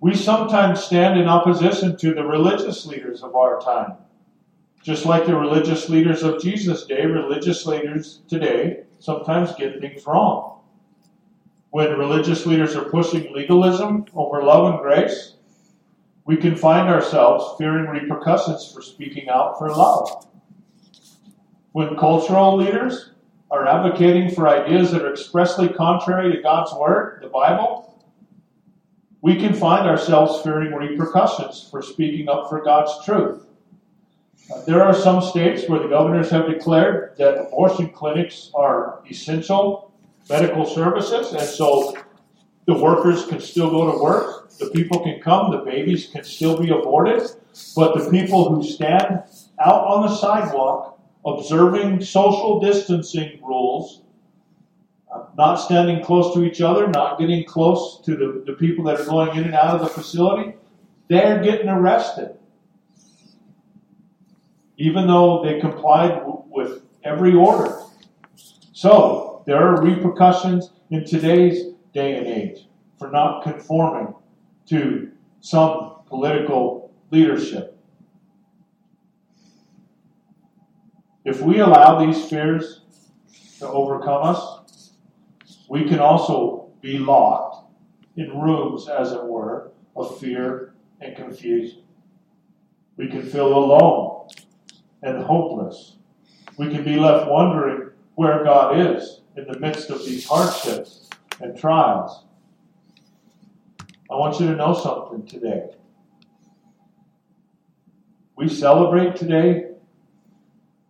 We 0.00 0.14
sometimes 0.14 0.84
stand 0.84 1.18
in 1.18 1.28
opposition 1.28 1.96
to 1.98 2.14
the 2.14 2.24
religious 2.24 2.86
leaders 2.86 3.22
of 3.22 3.34
our 3.34 3.60
time. 3.60 3.94
Just 4.82 5.04
like 5.04 5.26
the 5.26 5.34
religious 5.36 5.88
leaders 5.88 6.22
of 6.22 6.40
Jesus' 6.40 6.86
day, 6.86 7.04
religious 7.04 7.66
leaders 7.66 8.20
today 8.28 8.84
sometimes 9.00 9.54
get 9.56 9.80
things 9.80 10.06
wrong. 10.06 10.60
When 11.70 11.98
religious 11.98 12.46
leaders 12.46 12.74
are 12.76 12.88
pushing 12.88 13.32
legalism 13.32 14.06
over 14.14 14.42
love 14.42 14.72
and 14.72 14.82
grace, 14.82 15.34
we 16.24 16.36
can 16.36 16.56
find 16.56 16.88
ourselves 16.88 17.56
fearing 17.58 17.88
repercussions 17.88 18.72
for 18.72 18.82
speaking 18.82 19.28
out 19.28 19.58
for 19.58 19.70
love. 19.70 20.26
When 21.78 21.96
cultural 21.96 22.56
leaders 22.56 23.10
are 23.52 23.64
advocating 23.64 24.32
for 24.32 24.48
ideas 24.48 24.90
that 24.90 25.02
are 25.02 25.12
expressly 25.12 25.68
contrary 25.68 26.34
to 26.34 26.42
God's 26.42 26.72
Word, 26.72 27.20
the 27.22 27.28
Bible, 27.28 28.04
we 29.20 29.36
can 29.36 29.54
find 29.54 29.86
ourselves 29.86 30.42
fearing 30.42 30.74
repercussions 30.74 31.68
for 31.70 31.80
speaking 31.80 32.28
up 32.28 32.48
for 32.48 32.64
God's 32.64 33.04
truth. 33.04 33.46
Uh, 34.52 34.60
there 34.62 34.82
are 34.82 34.92
some 34.92 35.22
states 35.22 35.68
where 35.68 35.78
the 35.78 35.86
governors 35.86 36.30
have 36.30 36.48
declared 36.48 37.14
that 37.16 37.46
abortion 37.46 37.90
clinics 37.90 38.50
are 38.56 39.00
essential 39.08 39.94
medical 40.28 40.66
services, 40.66 41.32
and 41.32 41.48
so 41.48 41.96
the 42.66 42.74
workers 42.74 43.24
can 43.26 43.38
still 43.38 43.70
go 43.70 43.92
to 43.92 44.02
work, 44.02 44.50
the 44.58 44.68
people 44.70 44.98
can 44.98 45.20
come, 45.20 45.52
the 45.52 45.58
babies 45.58 46.08
can 46.08 46.24
still 46.24 46.60
be 46.60 46.70
aborted, 46.70 47.22
but 47.76 47.96
the 47.96 48.10
people 48.10 48.52
who 48.52 48.64
stand 48.64 49.22
out 49.60 49.84
on 49.84 50.08
the 50.08 50.16
sidewalk 50.16 50.97
observing 51.34 52.02
social 52.02 52.60
distancing 52.60 53.40
rules 53.42 54.02
uh, 55.14 55.24
not 55.36 55.56
standing 55.56 56.04
close 56.04 56.34
to 56.34 56.44
each 56.44 56.60
other, 56.60 56.86
not 56.86 57.18
getting 57.18 57.44
close 57.44 58.00
to 58.04 58.16
the, 58.16 58.44
the 58.46 58.52
people 58.52 58.84
that 58.84 59.00
are 59.00 59.04
going 59.04 59.36
in 59.36 59.44
and 59.44 59.54
out 59.54 59.74
of 59.74 59.80
the 59.80 59.86
facility, 59.86 60.54
they're 61.08 61.42
getting 61.42 61.68
arrested. 61.68 62.36
Even 64.76 65.06
though 65.06 65.42
they 65.42 65.60
complied 65.60 66.10
w- 66.18 66.42
with 66.50 66.82
every 67.04 67.34
order. 67.34 67.80
So, 68.72 69.42
there 69.46 69.56
are 69.56 69.82
repercussions 69.82 70.72
in 70.90 71.06
today's 71.06 71.72
day 71.94 72.16
and 72.16 72.26
age 72.26 72.68
for 72.98 73.10
not 73.10 73.42
conforming 73.42 74.14
to 74.66 75.10
some 75.40 75.94
political 76.06 76.92
leadership. 77.10 77.77
If 81.28 81.42
we 81.42 81.58
allow 81.58 82.02
these 82.02 82.24
fears 82.24 82.80
to 83.58 83.68
overcome 83.68 84.34
us, 84.34 84.94
we 85.68 85.86
can 85.86 85.98
also 85.98 86.70
be 86.80 86.96
locked 86.96 87.70
in 88.16 88.30
rooms, 88.30 88.88
as 88.88 89.12
it 89.12 89.22
were, 89.22 89.72
of 89.94 90.18
fear 90.18 90.72
and 91.02 91.14
confusion. 91.14 91.82
We 92.96 93.08
can 93.08 93.22
feel 93.22 93.48
alone 93.48 94.28
and 95.02 95.22
hopeless. 95.22 95.98
We 96.56 96.70
can 96.70 96.82
be 96.82 96.96
left 96.96 97.30
wondering 97.30 97.90
where 98.14 98.42
God 98.42 98.78
is 98.80 99.20
in 99.36 99.46
the 99.46 99.58
midst 99.58 99.90
of 99.90 99.98
these 100.06 100.26
hardships 100.26 101.10
and 101.42 101.58
trials. 101.58 102.24
I 104.10 104.14
want 104.14 104.40
you 104.40 104.46
to 104.46 104.56
know 104.56 104.72
something 104.72 105.26
today. 105.26 105.72
We 108.34 108.48
celebrate 108.48 109.14
today 109.14 109.67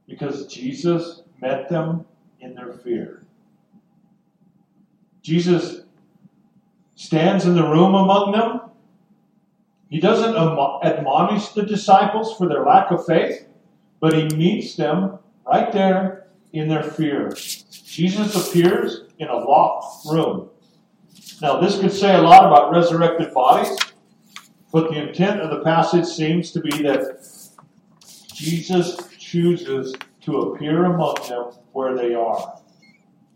because 0.08 0.46
Jesus 0.46 1.22
met 1.40 1.68
them 1.68 2.04
in 2.40 2.54
their 2.54 2.72
fear. 2.72 3.26
Jesus 5.22 5.82
stands 6.96 7.44
in 7.44 7.54
the 7.54 7.62
room 7.62 7.94
among 7.94 8.32
them. 8.32 8.60
He 9.90 10.00
doesn't 10.00 10.34
admonish 10.34 11.48
the 11.50 11.62
disciples 11.62 12.36
for 12.36 12.48
their 12.48 12.64
lack 12.64 12.90
of 12.90 13.04
faith, 13.06 13.46
but 14.00 14.14
he 14.14 14.24
meets 14.36 14.74
them 14.74 15.18
right 15.46 15.70
there 15.72 16.28
in 16.52 16.68
their 16.68 16.82
fear. 16.82 17.30
Jesus 17.70 18.34
appears 18.48 19.02
in 19.18 19.28
a 19.28 19.36
locked 19.36 20.06
room. 20.06 20.48
Now, 21.40 21.60
this 21.60 21.78
could 21.78 21.92
say 21.92 22.14
a 22.14 22.22
lot 22.22 22.44
about 22.46 22.72
resurrected 22.72 23.32
bodies, 23.32 23.76
but 24.72 24.90
the 24.90 25.08
intent 25.08 25.40
of 25.40 25.50
the 25.50 25.64
passage 25.64 26.06
seems 26.06 26.50
to 26.52 26.60
be 26.60 26.82
that 26.82 27.22
Jesus 28.34 29.07
chooses 29.30 29.94
to 30.22 30.38
appear 30.38 30.84
among 30.84 31.16
them 31.28 31.52
where 31.72 31.94
they 31.94 32.14
are. 32.14 32.60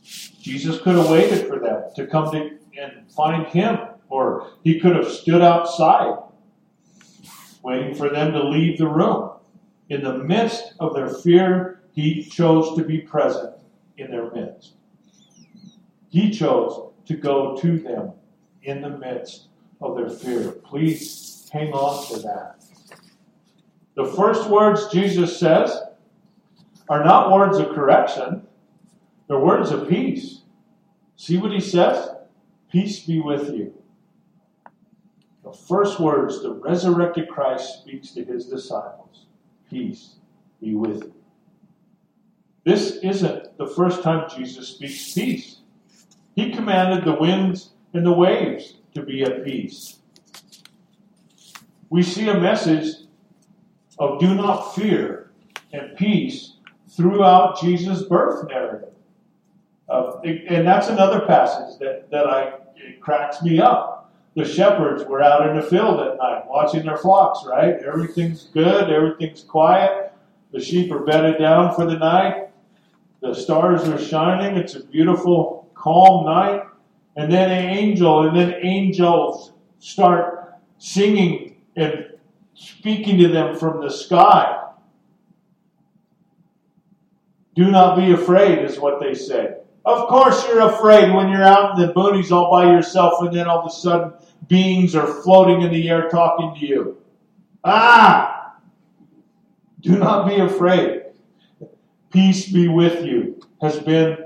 Jesus 0.03 0.81
could 0.81 0.97
have 0.97 1.11
waited 1.11 1.47
for 1.47 1.59
them 1.59 1.83
to 1.97 2.07
come 2.07 2.31
to 2.33 2.59
and 2.81 3.11
find 3.13 3.47
him, 3.47 3.79
or 4.09 4.51
he 4.65 4.81
could 4.81 4.97
have 4.97 5.09
stood 5.09 5.43
outside 5.43 6.17
waiting 7.63 7.95
for 7.95 8.09
them 8.09 8.33
to 8.33 8.43
leave 8.43 8.79
the 8.79 8.89
room. 8.89 9.31
In 9.89 10.03
the 10.03 10.19
midst 10.19 10.75
of 10.81 10.95
their 10.95 11.09
fear, 11.09 11.83
he 11.93 12.25
chose 12.25 12.77
to 12.77 12.85
be 12.85 12.99
present 12.99 13.55
in 13.99 14.11
their 14.11 14.31
midst. 14.31 14.75
He 16.09 16.31
chose 16.31 16.93
to 17.07 17.15
go 17.15 17.57
to 17.61 17.79
them 17.79 18.13
in 18.63 18.81
the 18.81 18.91
midst 18.91 19.49
of 19.81 19.97
their 19.97 20.11
fear. 20.11 20.53
Please 20.53 21.49
hang 21.53 21.73
on 21.73 22.07
to 22.09 22.23
that. 22.23 22.62
The 23.95 24.07
first 24.07 24.49
words 24.49 24.89
Jesus 24.89 25.39
says 25.39 25.79
are 26.89 27.05
not 27.05 27.33
words 27.33 27.59
of 27.59 27.75
correction, 27.75 28.47
they're 29.29 29.39
words 29.39 29.71
of 29.71 29.89
peace. 29.89 30.43
See 31.17 31.37
what 31.37 31.53
he 31.53 31.61
says? 31.61 32.11
Peace 32.71 33.01
be 33.01 33.21
with 33.21 33.51
you. 33.55 33.75
The 35.45 35.53
first 35.53 36.01
words 36.01 36.43
the 36.43 36.53
resurrected 36.53 37.29
Christ 37.29 37.81
speaks 37.81 38.11
to 38.13 38.25
his 38.25 38.47
disciples 38.47 39.27
Peace 39.69 40.17
be 40.61 40.75
with 40.75 41.03
you. 41.05 41.15
This 42.65 42.97
isn't 43.03 43.57
the 43.59 43.67
first 43.67 44.03
time 44.03 44.29
Jesus 44.35 44.69
speaks 44.69 45.13
peace. 45.13 45.59
He 46.37 46.53
commanded 46.53 47.05
the 47.05 47.19
winds 47.19 47.71
and 47.93 48.07
the 48.07 48.13
waves 48.13 48.77
to 48.95 49.03
be 49.03 49.23
at 49.23 49.45
peace. 49.45 49.99
We 51.91 52.03
see 52.03 52.29
a 52.29 52.39
message 52.39 53.02
of 54.03 54.19
do 54.19 54.35
not 54.35 54.75
fear 54.75 55.31
and 55.73 55.97
peace 55.97 56.55
throughout 56.89 57.61
Jesus' 57.61 58.03
birth 58.03 58.49
narrative. 58.49 58.89
Uh, 59.89 60.19
and 60.25 60.67
that's 60.67 60.89
another 60.89 61.21
passage 61.21 61.79
that, 61.79 62.11
that 62.11 62.27
I, 62.27 62.55
it 62.77 63.01
cracks 63.01 63.43
me 63.43 63.61
up. 63.61 64.13
The 64.35 64.45
shepherds 64.45 65.05
were 65.05 65.23
out 65.23 65.49
in 65.49 65.57
the 65.57 65.63
field 65.63 66.01
at 66.01 66.17
night 66.17 66.45
watching 66.49 66.85
their 66.85 66.97
flocks, 66.97 67.45
right? 67.47 67.77
Everything's 67.87 68.45
good, 68.55 68.91
everything's 68.91 69.45
quiet. 69.45 70.13
The 70.53 70.61
sheep 70.61 70.91
are 70.91 71.05
bedded 71.05 71.39
down 71.39 71.75
for 71.75 71.87
the 71.87 71.97
night. 71.97 72.49
The 73.21 73.35
stars 73.35 73.89
are 73.89 73.99
shining. 73.99 74.57
It's 74.57 74.75
a 74.75 74.85
beautiful, 74.85 75.71
calm 75.75 76.27
night. 76.27 76.65
And 77.17 77.31
then 77.31 77.51
an 77.51 77.77
angel, 77.77 78.27
and 78.27 78.37
then 78.37 78.55
angels 78.63 79.53
start 79.79 80.55
singing 80.79 81.57
and 81.77 82.07
speaking 82.55 83.19
to 83.19 83.29
them 83.29 83.57
from 83.57 83.81
the 83.81 83.91
sky. 83.91 84.59
Do 87.55 87.71
not 87.71 87.97
be 87.97 88.13
afraid, 88.13 88.61
is 88.61 88.79
what 88.79 89.01
they 89.01 89.15
say. 89.15 89.57
Of 89.85 90.09
course, 90.09 90.47
you're 90.47 90.69
afraid 90.69 91.13
when 91.13 91.29
you're 91.29 91.43
out 91.43 91.79
in 91.79 91.87
the 91.87 91.93
boonies 91.93 92.31
all 92.31 92.51
by 92.51 92.71
yourself, 92.71 93.15
and 93.21 93.35
then 93.35 93.49
all 93.49 93.61
of 93.61 93.67
a 93.67 93.75
sudden 93.75 94.13
beings 94.49 94.95
are 94.95 95.23
floating 95.23 95.63
in 95.63 95.71
the 95.71 95.89
air 95.89 96.09
talking 96.09 96.55
to 96.59 96.67
you. 96.67 96.99
Ah! 97.65 98.57
Do 99.81 99.99
not 99.99 100.29
be 100.29 100.37
afraid. 100.37 101.03
Peace 102.11 102.51
be 102.51 102.69
with 102.69 103.05
you 103.05 103.41
has 103.61 103.79
been 103.81 104.19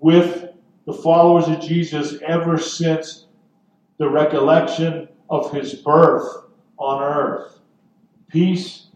with 0.00 0.50
the 0.86 0.92
followers 0.92 1.48
of 1.48 1.60
Jesus 1.60 2.16
ever 2.26 2.58
since 2.58 3.26
the 3.98 4.08
recollection 4.08 5.08
of 5.28 5.52
his 5.52 5.74
birth 5.74 6.26
on 6.78 7.02
earth. 7.02 7.60
Peace 8.34 8.88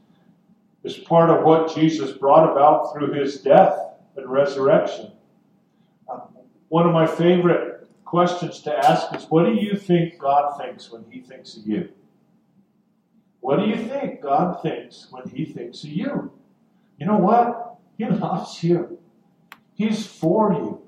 is 0.83 0.99
part 0.99 1.31
of 1.31 1.45
what 1.45 1.73
Jesus 1.73 2.11
brought 2.11 2.51
about 2.51 2.93
through 2.93 3.13
his 3.13 3.41
death 3.41 3.79
and 4.17 4.29
resurrection. 4.29 5.13
Um, 6.11 6.23
one 6.71 6.89
of 6.89 6.93
my 6.93 7.07
favorite 7.07 7.89
questions 8.05 8.61
to 8.63 8.77
ask 8.77 9.15
is 9.15 9.31
what 9.31 9.45
do 9.45 9.55
you 9.55 9.77
think 9.77 10.19
God 10.19 10.59
thinks 10.59 10.91
when 10.91 11.05
he 11.09 11.21
thinks 11.21 11.57
of 11.57 11.69
you? 11.69 11.89
What 13.39 13.61
do 13.61 13.67
you 13.67 13.77
think 13.77 14.23
God 14.23 14.61
thinks 14.61 15.07
when 15.13 15.29
he 15.29 15.45
thinks 15.45 15.85
of 15.85 15.91
you? 15.91 16.33
You 16.99 17.07
know 17.07 17.19
what? 17.19 17.77
He 17.97 18.07
loves 18.07 18.61
you. 18.65 18.99
He's 19.75 20.05
for 20.05 20.53
you. 20.53 20.83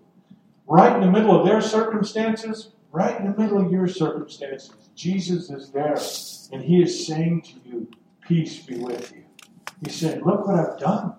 Right 0.67 0.93
in 0.93 1.03
the 1.03 1.13
middle 1.13 1.39
of 1.39 1.47
their 1.47 1.61
circumstances, 1.61 2.73
right 2.91 3.17
in 3.17 3.31
the 3.31 3.39
middle 3.39 3.65
of 3.65 3.71
your 3.71 3.87
circumstances, 3.87 4.73
Jesus 4.97 5.51
is 5.51 5.71
there. 5.71 5.97
And 6.51 6.65
he 6.65 6.83
is 6.83 7.07
saying 7.07 7.43
to 7.43 7.53
you, 7.65 7.89
Peace 8.31 8.61
be 8.61 8.79
with 8.79 9.13
you. 9.13 9.25
He 9.85 9.91
said, 9.91 10.23
Look 10.23 10.47
what 10.47 10.55
I've 10.55 10.79
done. 10.79 11.15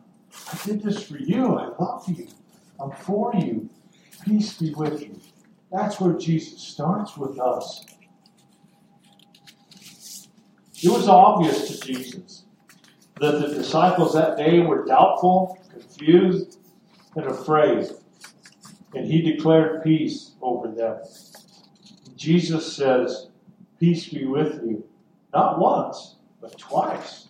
I 0.50 0.58
did 0.64 0.82
this 0.82 1.04
for 1.04 1.18
you. 1.18 1.58
I 1.58 1.68
love 1.78 2.08
you. 2.08 2.26
I'm 2.80 2.92
for 2.92 3.34
you. 3.36 3.70
Peace 4.24 4.58
be 4.58 4.74
with 4.74 5.02
you. 5.02 5.20
That's 5.74 6.00
where 6.00 6.14
Jesus 6.14 6.62
starts 6.62 7.18
with 7.18 7.38
us. 7.38 7.86
It 10.82 10.90
was 10.90 11.10
obvious 11.10 11.68
to 11.68 11.86
Jesus 11.86 12.46
that 13.20 13.42
the 13.42 13.56
disciples 13.56 14.14
that 14.14 14.38
day 14.38 14.62
were 14.62 14.86
doubtful, 14.86 15.60
confused, 15.70 16.60
and 17.18 17.26
afraid. 17.26 17.90
And 18.94 19.06
he 19.06 19.22
declared 19.22 19.84
peace 19.84 20.36
over 20.42 20.70
them. 20.70 21.02
Jesus 22.16 22.74
says, 22.74 23.28
Peace 23.82 24.08
be 24.08 24.26
with 24.26 24.64
you. 24.64 24.88
Not 25.34 25.60
once, 25.60 26.16
but 26.42 26.58
twice. 26.58 27.28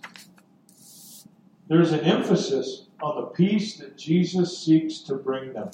There's 1.68 1.92
an 1.92 2.02
emphasis 2.02 2.88
on 3.02 3.22
the 3.22 3.28
peace 3.28 3.78
that 3.78 3.98
Jesus 3.98 4.58
seeks 4.58 5.00
to 5.00 5.16
bring 5.16 5.54
them. 5.54 5.70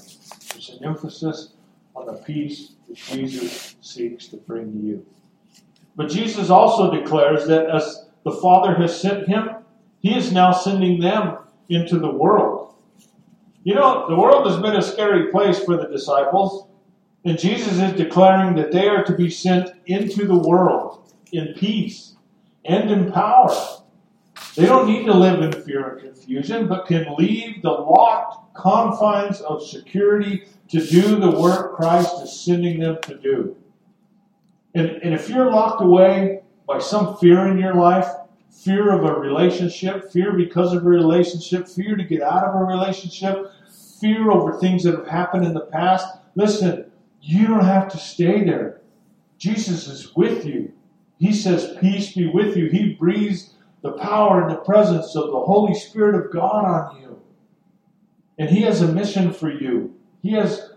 There's 0.51 0.69
an 0.69 0.85
emphasis 0.85 1.53
on 1.95 2.07
the 2.07 2.13
peace 2.13 2.73
that 2.87 2.95
Jesus 2.95 3.75
seeks 3.81 4.27
to 4.27 4.37
bring 4.37 4.71
to 4.71 4.79
you. 4.79 5.05
But 5.95 6.09
Jesus 6.09 6.49
also 6.49 6.91
declares 6.91 7.47
that 7.47 7.69
as 7.69 8.05
the 8.23 8.31
Father 8.31 8.75
has 8.75 8.99
sent 8.99 9.27
him, 9.27 9.49
he 9.99 10.15
is 10.15 10.31
now 10.31 10.51
sending 10.51 10.99
them 10.99 11.37
into 11.69 11.99
the 11.99 12.11
world. 12.11 12.75
You 13.63 13.75
know, 13.75 14.07
the 14.07 14.15
world 14.15 14.47
has 14.47 14.61
been 14.61 14.75
a 14.75 14.81
scary 14.81 15.31
place 15.31 15.59
for 15.59 15.75
the 15.75 15.87
disciples, 15.87 16.67
and 17.25 17.37
Jesus 17.37 17.79
is 17.79 17.93
declaring 17.93 18.55
that 18.55 18.71
they 18.71 18.87
are 18.87 19.03
to 19.03 19.13
be 19.13 19.29
sent 19.29 19.71
into 19.87 20.25
the 20.25 20.37
world 20.37 21.11
in 21.33 21.53
peace 21.55 22.16
and 22.67 22.91
in 22.91 23.11
power. 23.11 23.49
They 24.55 24.65
don't 24.65 24.87
need 24.87 25.05
to 25.05 25.13
live 25.13 25.41
in 25.41 25.63
fear 25.63 25.89
and 25.89 26.01
confusion, 26.01 26.67
but 26.67 26.87
can 26.87 27.15
leave 27.17 27.61
the 27.61 27.71
locked 27.71 28.55
confines 28.55 29.41
of 29.41 29.65
security 29.65 30.45
to 30.69 30.85
do 30.85 31.19
the 31.19 31.31
work 31.31 31.75
Christ 31.75 32.23
is 32.23 32.39
sending 32.39 32.79
them 32.79 32.97
to 33.03 33.17
do. 33.17 33.55
And, 34.75 34.87
and 34.87 35.13
if 35.13 35.29
you're 35.29 35.51
locked 35.51 35.81
away 35.81 36.41
by 36.67 36.79
some 36.79 37.17
fear 37.17 37.47
in 37.47 37.57
your 37.57 37.75
life, 37.75 38.07
fear 38.51 38.91
of 38.91 39.05
a 39.05 39.19
relationship, 39.19 40.11
fear 40.11 40.33
because 40.33 40.73
of 40.73 40.85
a 40.85 40.89
relationship, 40.89 41.67
fear 41.67 41.95
to 41.95 42.03
get 42.03 42.21
out 42.21 42.43
of 42.43 42.55
a 42.55 42.63
relationship, 42.63 43.51
fear 43.99 44.31
over 44.31 44.59
things 44.59 44.83
that 44.83 44.95
have 44.95 45.07
happened 45.07 45.45
in 45.45 45.53
the 45.53 45.61
past, 45.61 46.07
listen, 46.35 46.91
you 47.21 47.47
don't 47.47 47.65
have 47.65 47.89
to 47.89 47.97
stay 47.97 48.43
there. 48.43 48.81
Jesus 49.37 49.87
is 49.87 50.15
with 50.15 50.45
you. 50.45 50.73
He 51.19 51.33
says, 51.33 51.77
Peace 51.79 52.13
be 52.13 52.27
with 52.27 52.55
you. 52.55 52.69
He 52.69 52.93
breathes 52.93 53.53
the 53.81 53.93
power 53.93 54.41
and 54.41 54.51
the 54.51 54.61
presence 54.61 55.15
of 55.15 55.27
the 55.31 55.39
Holy 55.39 55.73
Spirit 55.73 56.15
of 56.15 56.31
God 56.31 56.65
on 56.65 57.01
you. 57.01 57.21
And 58.37 58.49
He 58.49 58.61
has 58.61 58.81
a 58.81 58.91
mission 58.91 59.33
for 59.33 59.51
you. 59.51 59.95
He 60.21 60.33
has 60.33 60.71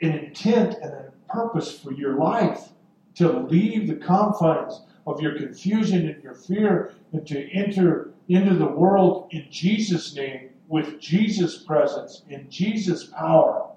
an 0.00 0.12
intent 0.12 0.76
and 0.82 0.92
a 0.92 1.12
purpose 1.28 1.76
for 1.78 1.92
your 1.92 2.16
life 2.16 2.70
to 3.14 3.28
leave 3.28 3.88
the 3.88 3.96
confines 3.96 4.82
of 5.06 5.20
your 5.20 5.36
confusion 5.36 6.08
and 6.08 6.22
your 6.22 6.34
fear 6.34 6.94
and 7.12 7.26
to 7.26 7.50
enter 7.50 8.12
into 8.28 8.54
the 8.54 8.66
world 8.66 9.28
in 9.30 9.46
Jesus' 9.50 10.14
name 10.14 10.50
with 10.68 11.00
Jesus' 11.00 11.58
presence, 11.58 12.22
in 12.28 12.48
Jesus' 12.48 13.04
power, 13.04 13.68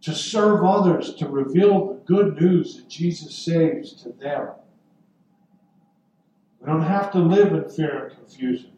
to 0.00 0.14
serve 0.14 0.64
others, 0.64 1.14
to 1.14 1.28
reveal 1.28 1.88
the 1.88 2.00
good 2.06 2.40
news 2.40 2.76
that 2.76 2.88
Jesus 2.88 3.34
saves 3.34 3.92
to 4.02 4.10
them. 4.10 4.48
We 6.62 6.70
don't 6.70 6.82
have 6.82 7.10
to 7.12 7.18
live 7.18 7.52
in 7.54 7.68
fear 7.68 8.04
and 8.04 8.16
confusion. 8.16 8.70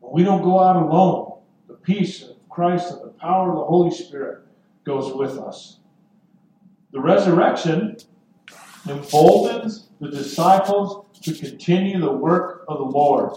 When 0.00 0.14
we 0.14 0.24
don't 0.24 0.42
go 0.42 0.58
out 0.58 0.76
alone, 0.76 1.40
the 1.68 1.74
peace 1.74 2.22
of 2.22 2.36
Christ 2.48 2.90
and 2.92 3.02
the 3.02 3.08
power 3.08 3.50
of 3.50 3.56
the 3.56 3.64
Holy 3.64 3.90
Spirit 3.90 4.44
goes 4.84 5.12
with 5.12 5.36
us. 5.38 5.80
The 6.92 7.00
resurrection 7.00 7.98
emboldens 8.88 9.88
the 10.00 10.08
disciples 10.08 11.04
to 11.20 11.34
continue 11.34 12.00
the 12.00 12.10
work 12.10 12.64
of 12.68 12.78
the 12.78 12.84
Lord. 12.84 13.32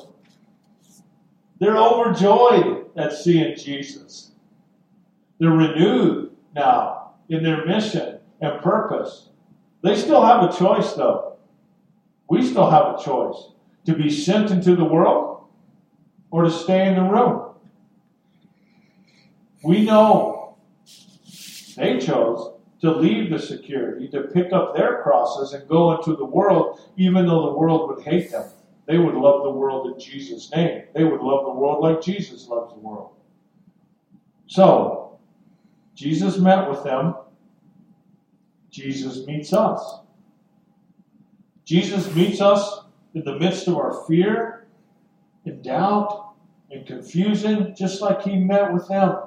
They're 1.59 1.75
overjoyed 1.75 2.85
at 2.95 3.11
seeing 3.11 3.57
Jesus. 3.57 4.31
They're 5.39 5.49
renewed 5.49 6.31
now 6.55 7.15
in 7.27 7.43
their 7.43 7.65
mission 7.65 8.19
and 8.39 8.61
purpose. 8.61 9.27
They 9.83 9.97
still 9.97 10.25
have 10.25 10.49
a 10.49 10.57
choice, 10.57 10.93
though. 10.93 11.37
We 12.29 12.45
still 12.45 12.69
have 12.69 12.95
a 12.97 13.03
choice 13.03 13.55
to 13.85 13.93
be 13.93 14.09
sent 14.09 14.51
into 14.51 14.75
the 14.75 14.83
world 14.83 15.45
or 16.31 16.43
to 16.43 16.51
stay 16.51 16.87
in 16.87 16.95
the 16.95 17.03
room. 17.03 17.53
We 19.63 19.85
know 19.85 20.57
they 21.75 21.99
chose 21.99 22.53
to 22.81 22.91
leave 22.91 23.29
the 23.29 23.39
security, 23.39 24.07
to 24.09 24.23
pick 24.23 24.53
up 24.53 24.75
their 24.75 25.01
crosses 25.01 25.53
and 25.53 25.67
go 25.67 25.97
into 25.97 26.15
the 26.15 26.25
world, 26.25 26.79
even 26.97 27.25
though 27.25 27.47
the 27.47 27.57
world 27.57 27.89
would 27.89 28.05
hate 28.05 28.31
them. 28.31 28.49
They 28.85 28.97
would 28.97 29.15
love 29.15 29.43
the 29.43 29.51
world 29.51 29.93
in 29.93 29.99
Jesus' 29.99 30.51
name. 30.51 30.83
They 30.95 31.03
would 31.03 31.21
love 31.21 31.45
the 31.45 31.51
world 31.51 31.83
like 31.83 32.01
Jesus 32.01 32.47
loves 32.47 32.73
the 32.73 32.79
world. 32.79 33.11
So, 34.47 35.19
Jesus 35.93 36.37
met 36.37 36.69
with 36.69 36.83
them. 36.83 37.15
Jesus 38.71 39.25
meets 39.27 39.53
us. 39.53 39.99
Jesus 41.65 42.13
meets 42.15 42.41
us 42.41 42.85
in 43.19 43.25
the 43.25 43.37
midst 43.37 43.67
of 43.67 43.75
our 43.75 44.05
fear 44.07 44.65
and 45.45 45.61
doubt 45.61 46.35
and 46.71 46.85
confusion, 46.85 47.75
just 47.75 48.01
like 48.01 48.21
he 48.21 48.37
met 48.37 48.71
with 48.71 48.87
them. 48.87 49.17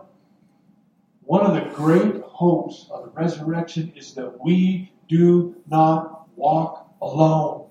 One 1.24 1.44
of 1.44 1.54
the 1.54 1.74
great 1.74 2.22
hopes 2.22 2.88
of 2.90 3.04
the 3.04 3.10
resurrection 3.10 3.92
is 3.94 4.14
that 4.14 4.42
we 4.42 4.92
do 5.08 5.56
not 5.70 6.26
walk 6.36 6.90
alone. 7.02 7.66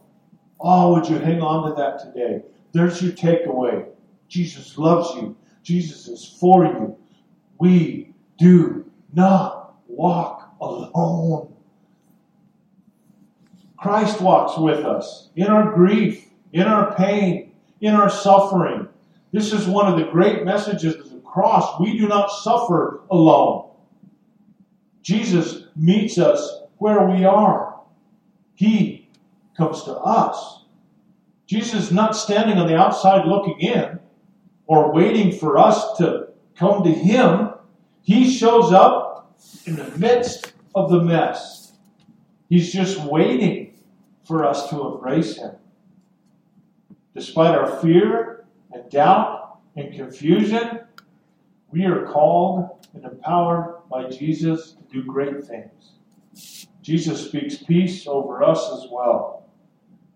Oh, 0.60 0.94
would 0.94 1.10
you 1.10 1.18
hang 1.18 1.42
on 1.42 1.70
to 1.70 1.76
that 1.76 2.00
today? 2.00 2.44
There's 2.72 3.02
your 3.02 3.14
takeaway. 3.14 3.88
Jesus 4.28 4.78
loves 4.78 5.16
you. 5.16 5.36
Jesus 5.64 6.08
is 6.08 6.38
for 6.40 6.66
you. 6.66 6.96
We 7.58 8.14
do 8.38 8.86
not 9.14 9.74
walk 9.88 10.54
alone. 10.62 11.51
Christ 13.82 14.22
walks 14.22 14.60
with 14.60 14.86
us 14.86 15.30
in 15.36 15.48
our 15.48 15.74
grief, 15.74 16.28
in 16.54 16.64
our 16.64 16.94
pain, 16.96 17.52
in 17.82 17.96
our 17.96 18.12
suffering. 18.12 18.88
This 19.32 19.52
is 19.52 19.66
one 19.66 19.92
of 19.92 19.98
the 19.98 20.12
great 20.12 20.46
messages 20.46 20.96
of 20.96 21.10
the 21.10 21.20
cross. 21.22 21.80
We 21.80 21.98
do 21.98 22.08
not 22.08 22.28
suffer 22.28 23.02
alone. 23.10 23.72
Jesus 25.02 25.64
meets 25.76 26.20
us 26.20 26.62
where 26.78 27.08
we 27.08 27.26
are. 27.26 27.80
He 28.54 29.10
comes 29.58 29.84
to 29.86 29.94
us. 29.96 30.66
Jesus 31.48 31.86
is 31.86 31.92
not 31.92 32.16
standing 32.16 32.60
on 32.60 32.68
the 32.68 32.78
outside 32.78 33.26
looking 33.26 33.60
in 33.60 34.00
or 34.68 34.94
waiting 34.94 35.32
for 35.32 35.58
us 35.58 35.98
to 35.98 36.28
come 36.56 36.84
to 36.84 36.92
Him. 36.92 37.50
He 38.04 38.30
shows 38.30 38.72
up 38.72 39.36
in 39.66 39.76
the 39.76 39.90
midst 39.98 40.54
of 40.76 40.92
the 40.92 41.02
mess. 41.02 41.74
He's 42.48 42.72
just 42.72 43.04
waiting 43.06 43.71
for 44.32 44.46
us 44.46 44.70
to 44.70 44.94
embrace 44.94 45.36
Him. 45.36 45.52
Despite 47.14 47.54
our 47.54 47.82
fear 47.82 48.46
and 48.72 48.90
doubt 48.90 49.60
and 49.76 49.94
confusion, 49.94 50.80
we 51.70 51.84
are 51.84 52.06
called 52.06 52.88
and 52.94 53.04
empowered 53.04 53.82
by 53.90 54.10
Jesus 54.10 54.72
to 54.72 54.84
do 54.84 55.04
great 55.04 55.44
things. 55.44 56.68
Jesus 56.82 57.28
speaks 57.28 57.58
peace 57.58 58.08
over 58.08 58.42
us 58.42 58.72
as 58.72 58.90
well. 58.90 59.50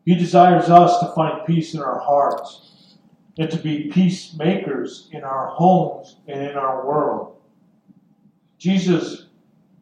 He 0.06 0.16
desires 0.16 0.70
us 0.70 0.98
to 1.00 1.14
find 1.14 1.46
peace 1.46 1.74
in 1.74 1.82
our 1.82 2.00
hearts 2.00 2.96
and 3.38 3.52
to 3.52 3.58
be 3.58 3.92
peacemakers 3.92 5.10
in 5.12 5.26
our 5.26 5.48
homes 5.48 6.22
and 6.30 6.42
in 6.42 6.56
our 6.56 6.88
world. 6.88 7.36
Jesus 8.58 9.28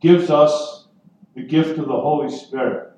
gives 0.02 0.32
us 0.32 0.88
the 1.36 1.44
gift 1.44 1.78
of 1.78 1.86
the 1.86 2.02
Holy 2.02 2.36
Spirit, 2.36 2.93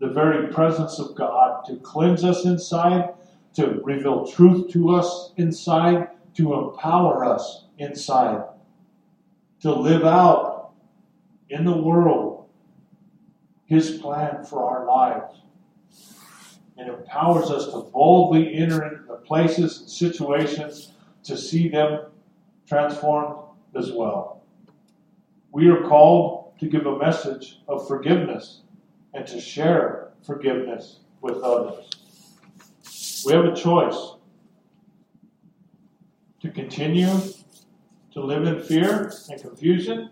the 0.00 0.08
very 0.08 0.52
presence 0.52 0.98
of 0.98 1.14
God 1.14 1.64
to 1.66 1.76
cleanse 1.76 2.24
us 2.24 2.44
inside, 2.44 3.10
to 3.54 3.80
reveal 3.84 4.26
truth 4.26 4.70
to 4.72 4.90
us 4.90 5.32
inside, 5.36 6.08
to 6.34 6.54
empower 6.54 7.24
us 7.24 7.66
inside, 7.78 8.44
to 9.60 9.72
live 9.72 10.04
out 10.04 10.72
in 11.50 11.64
the 11.64 11.76
world 11.76 12.48
His 13.66 13.98
plan 13.98 14.44
for 14.44 14.64
our 14.64 14.86
lives. 14.86 15.40
It 16.76 16.88
empowers 16.88 17.50
us 17.50 17.66
to 17.66 17.88
boldly 17.92 18.54
enter 18.54 18.84
into 18.84 19.04
the 19.06 19.16
places 19.16 19.80
and 19.80 19.90
situations 19.90 20.92
to 21.22 21.36
see 21.36 21.68
them 21.68 22.06
transformed 22.66 23.36
as 23.76 23.92
well. 23.92 24.42
We 25.52 25.68
are 25.68 25.82
called 25.82 26.58
to 26.58 26.66
give 26.66 26.86
a 26.86 26.98
message 26.98 27.60
of 27.68 27.86
forgiveness 27.86 28.62
and 29.14 29.26
to 29.26 29.40
share 29.40 30.10
forgiveness 30.22 31.00
with 31.20 31.38
others. 31.38 31.90
We 33.24 33.32
have 33.32 33.44
a 33.46 33.54
choice 33.54 34.14
to 36.40 36.50
continue 36.50 37.08
to 38.12 38.20
live 38.20 38.44
in 38.44 38.60
fear 38.60 39.12
and 39.30 39.40
confusion 39.40 40.10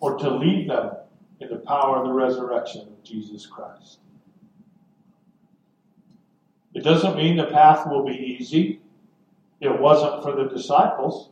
or 0.00 0.16
to 0.18 0.30
lead 0.30 0.70
them 0.70 0.92
in 1.40 1.48
the 1.48 1.56
power 1.56 1.98
of 1.98 2.06
the 2.06 2.12
resurrection 2.12 2.82
of 2.82 3.02
Jesus 3.04 3.46
Christ. 3.46 3.98
It 6.72 6.84
doesn't 6.84 7.16
mean 7.16 7.36
the 7.36 7.46
path 7.46 7.86
will 7.86 8.04
be 8.04 8.14
easy. 8.14 8.80
It 9.60 9.80
wasn't 9.80 10.22
for 10.22 10.34
the 10.34 10.48
disciples. 10.48 11.30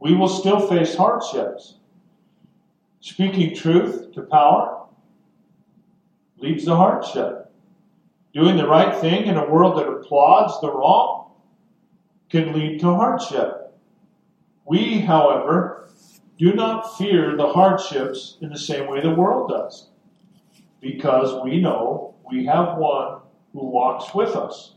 We 0.00 0.14
will 0.14 0.28
still 0.28 0.66
face 0.66 0.94
hardships. 0.94 1.76
Speaking 3.02 3.52
truth 3.52 4.12
to 4.14 4.22
power 4.22 4.86
leads 6.38 6.64
to 6.66 6.76
hardship. 6.76 7.52
Doing 8.32 8.56
the 8.56 8.68
right 8.68 8.96
thing 8.96 9.26
in 9.26 9.36
a 9.36 9.50
world 9.50 9.76
that 9.76 9.88
applauds 9.88 10.60
the 10.60 10.72
wrong 10.72 11.32
can 12.30 12.52
lead 12.52 12.78
to 12.78 12.94
hardship. 12.94 13.74
We, 14.64 15.00
however, 15.00 15.88
do 16.38 16.52
not 16.54 16.96
fear 16.96 17.36
the 17.36 17.48
hardships 17.48 18.38
in 18.40 18.50
the 18.50 18.58
same 18.58 18.88
way 18.88 19.00
the 19.00 19.10
world 19.10 19.50
does, 19.50 19.90
because 20.80 21.42
we 21.44 21.60
know 21.60 22.14
we 22.30 22.46
have 22.46 22.78
one 22.78 23.20
who 23.52 23.66
walks 23.66 24.14
with 24.14 24.36
us. 24.36 24.76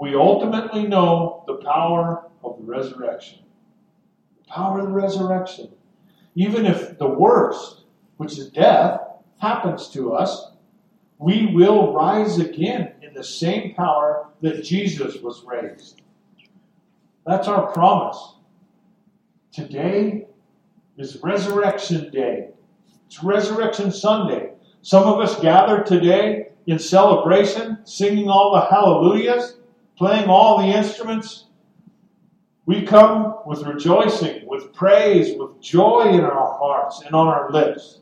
We 0.00 0.16
ultimately 0.16 0.88
know 0.88 1.44
the 1.46 1.54
power 1.54 2.24
of 2.42 2.58
the 2.58 2.64
resurrection. 2.64 3.44
The 4.38 4.52
power 4.52 4.80
of 4.80 4.86
the 4.86 4.92
resurrection. 4.92 5.70
Even 6.34 6.66
if 6.66 6.98
the 6.98 7.08
worst, 7.08 7.82
which 8.16 8.38
is 8.38 8.48
death, 8.50 9.00
happens 9.38 9.88
to 9.88 10.12
us, 10.12 10.52
we 11.18 11.54
will 11.54 11.92
rise 11.92 12.38
again 12.38 12.92
in 13.02 13.14
the 13.14 13.24
same 13.24 13.74
power 13.74 14.28
that 14.40 14.64
Jesus 14.64 15.16
was 15.22 15.44
raised. 15.46 16.02
That's 17.26 17.48
our 17.48 17.72
promise. 17.72 18.34
Today 19.52 20.26
is 20.98 21.18
Resurrection 21.22 22.10
Day. 22.10 22.48
It's 23.06 23.22
Resurrection 23.22 23.92
Sunday. 23.92 24.50
Some 24.82 25.04
of 25.04 25.20
us 25.20 25.40
gather 25.40 25.82
today 25.82 26.48
in 26.66 26.78
celebration, 26.78 27.78
singing 27.84 28.28
all 28.28 28.52
the 28.52 28.74
hallelujahs, 28.74 29.56
playing 29.96 30.28
all 30.28 30.58
the 30.58 30.76
instruments. 30.76 31.46
We 32.66 32.82
come 32.82 33.36
with 33.44 33.62
rejoicing, 33.62 34.46
with 34.46 34.72
praise, 34.72 35.38
with 35.38 35.60
joy 35.60 36.08
in 36.08 36.20
our 36.20 36.58
hearts 36.58 37.02
and 37.02 37.14
on 37.14 37.26
our 37.28 37.50
lips. 37.50 38.00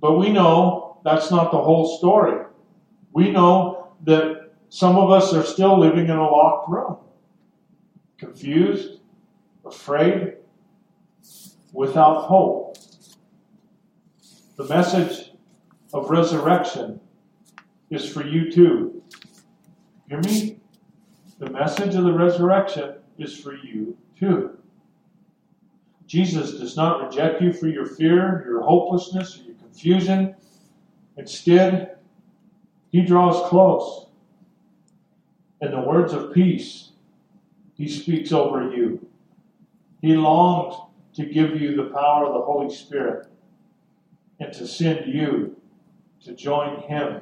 But 0.00 0.18
we 0.18 0.30
know 0.30 1.00
that's 1.04 1.30
not 1.30 1.50
the 1.50 1.62
whole 1.62 1.98
story. 1.98 2.44
We 3.12 3.30
know 3.30 3.92
that 4.04 4.52
some 4.68 4.96
of 4.98 5.10
us 5.10 5.32
are 5.32 5.44
still 5.44 5.78
living 5.78 6.04
in 6.04 6.16
a 6.16 6.22
locked 6.22 6.68
room, 6.68 6.96
confused, 8.18 9.00
afraid, 9.64 10.34
without 11.72 12.22
hope. 12.22 12.76
The 14.56 14.64
message 14.64 15.32
of 15.94 16.10
resurrection 16.10 17.00
is 17.90 18.08
for 18.08 18.24
you 18.26 18.50
too. 18.50 19.02
Hear 20.08 20.20
me? 20.20 20.51
The 21.42 21.50
message 21.50 21.96
of 21.96 22.04
the 22.04 22.12
resurrection 22.12 22.94
is 23.18 23.36
for 23.36 23.56
you 23.56 23.96
too. 24.16 24.56
Jesus 26.06 26.52
does 26.52 26.76
not 26.76 27.02
reject 27.04 27.42
you 27.42 27.52
for 27.52 27.66
your 27.66 27.84
fear, 27.84 28.44
your 28.46 28.62
hopelessness, 28.62 29.40
or 29.40 29.42
your 29.42 29.56
confusion. 29.56 30.36
Instead, 31.16 31.96
he 32.92 33.02
draws 33.02 33.48
close. 33.48 34.06
And 35.60 35.72
the 35.72 35.80
words 35.80 36.12
of 36.12 36.32
peace 36.32 36.90
he 37.74 37.88
speaks 37.88 38.30
over 38.30 38.70
you. 38.70 39.04
He 40.00 40.14
longs 40.14 40.76
to 41.14 41.26
give 41.26 41.60
you 41.60 41.74
the 41.74 41.90
power 41.90 42.24
of 42.24 42.34
the 42.34 42.42
Holy 42.42 42.72
Spirit 42.72 43.26
and 44.38 44.52
to 44.52 44.64
send 44.64 45.12
you 45.12 45.60
to 46.22 46.34
join 46.34 46.82
him 46.82 47.20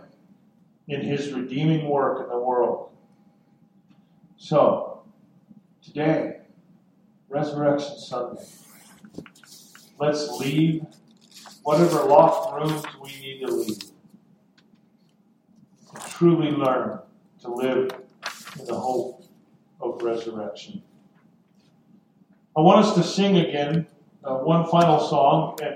in 0.89 1.01
his 1.01 1.33
redeeming 1.33 1.89
work 1.89 2.23
in 2.23 2.29
the 2.29 2.39
world. 2.39 2.91
So, 4.43 5.03
today, 5.85 6.39
Resurrection 7.29 7.99
Sunday, 7.99 8.43
let's 9.99 10.31
leave 10.41 10.83
whatever 11.63 12.05
locked 12.05 12.55
rooms 12.55 12.83
we 13.03 13.11
need 13.21 13.47
to 13.47 13.53
leave. 13.53 13.83
And 15.93 16.05
truly 16.09 16.53
learn 16.53 17.01
to 17.43 17.55
live 17.55 17.91
in 18.59 18.65
the 18.65 18.75
hope 18.75 19.25
of 19.79 20.01
resurrection. 20.03 20.83
I 22.57 22.63
want 22.63 22.87
us 22.87 22.95
to 22.95 23.03
sing 23.03 23.37
again 23.37 23.87
uh, 24.25 24.37
one 24.37 24.67
final 24.71 25.01
song, 25.01 25.59
and 25.61 25.69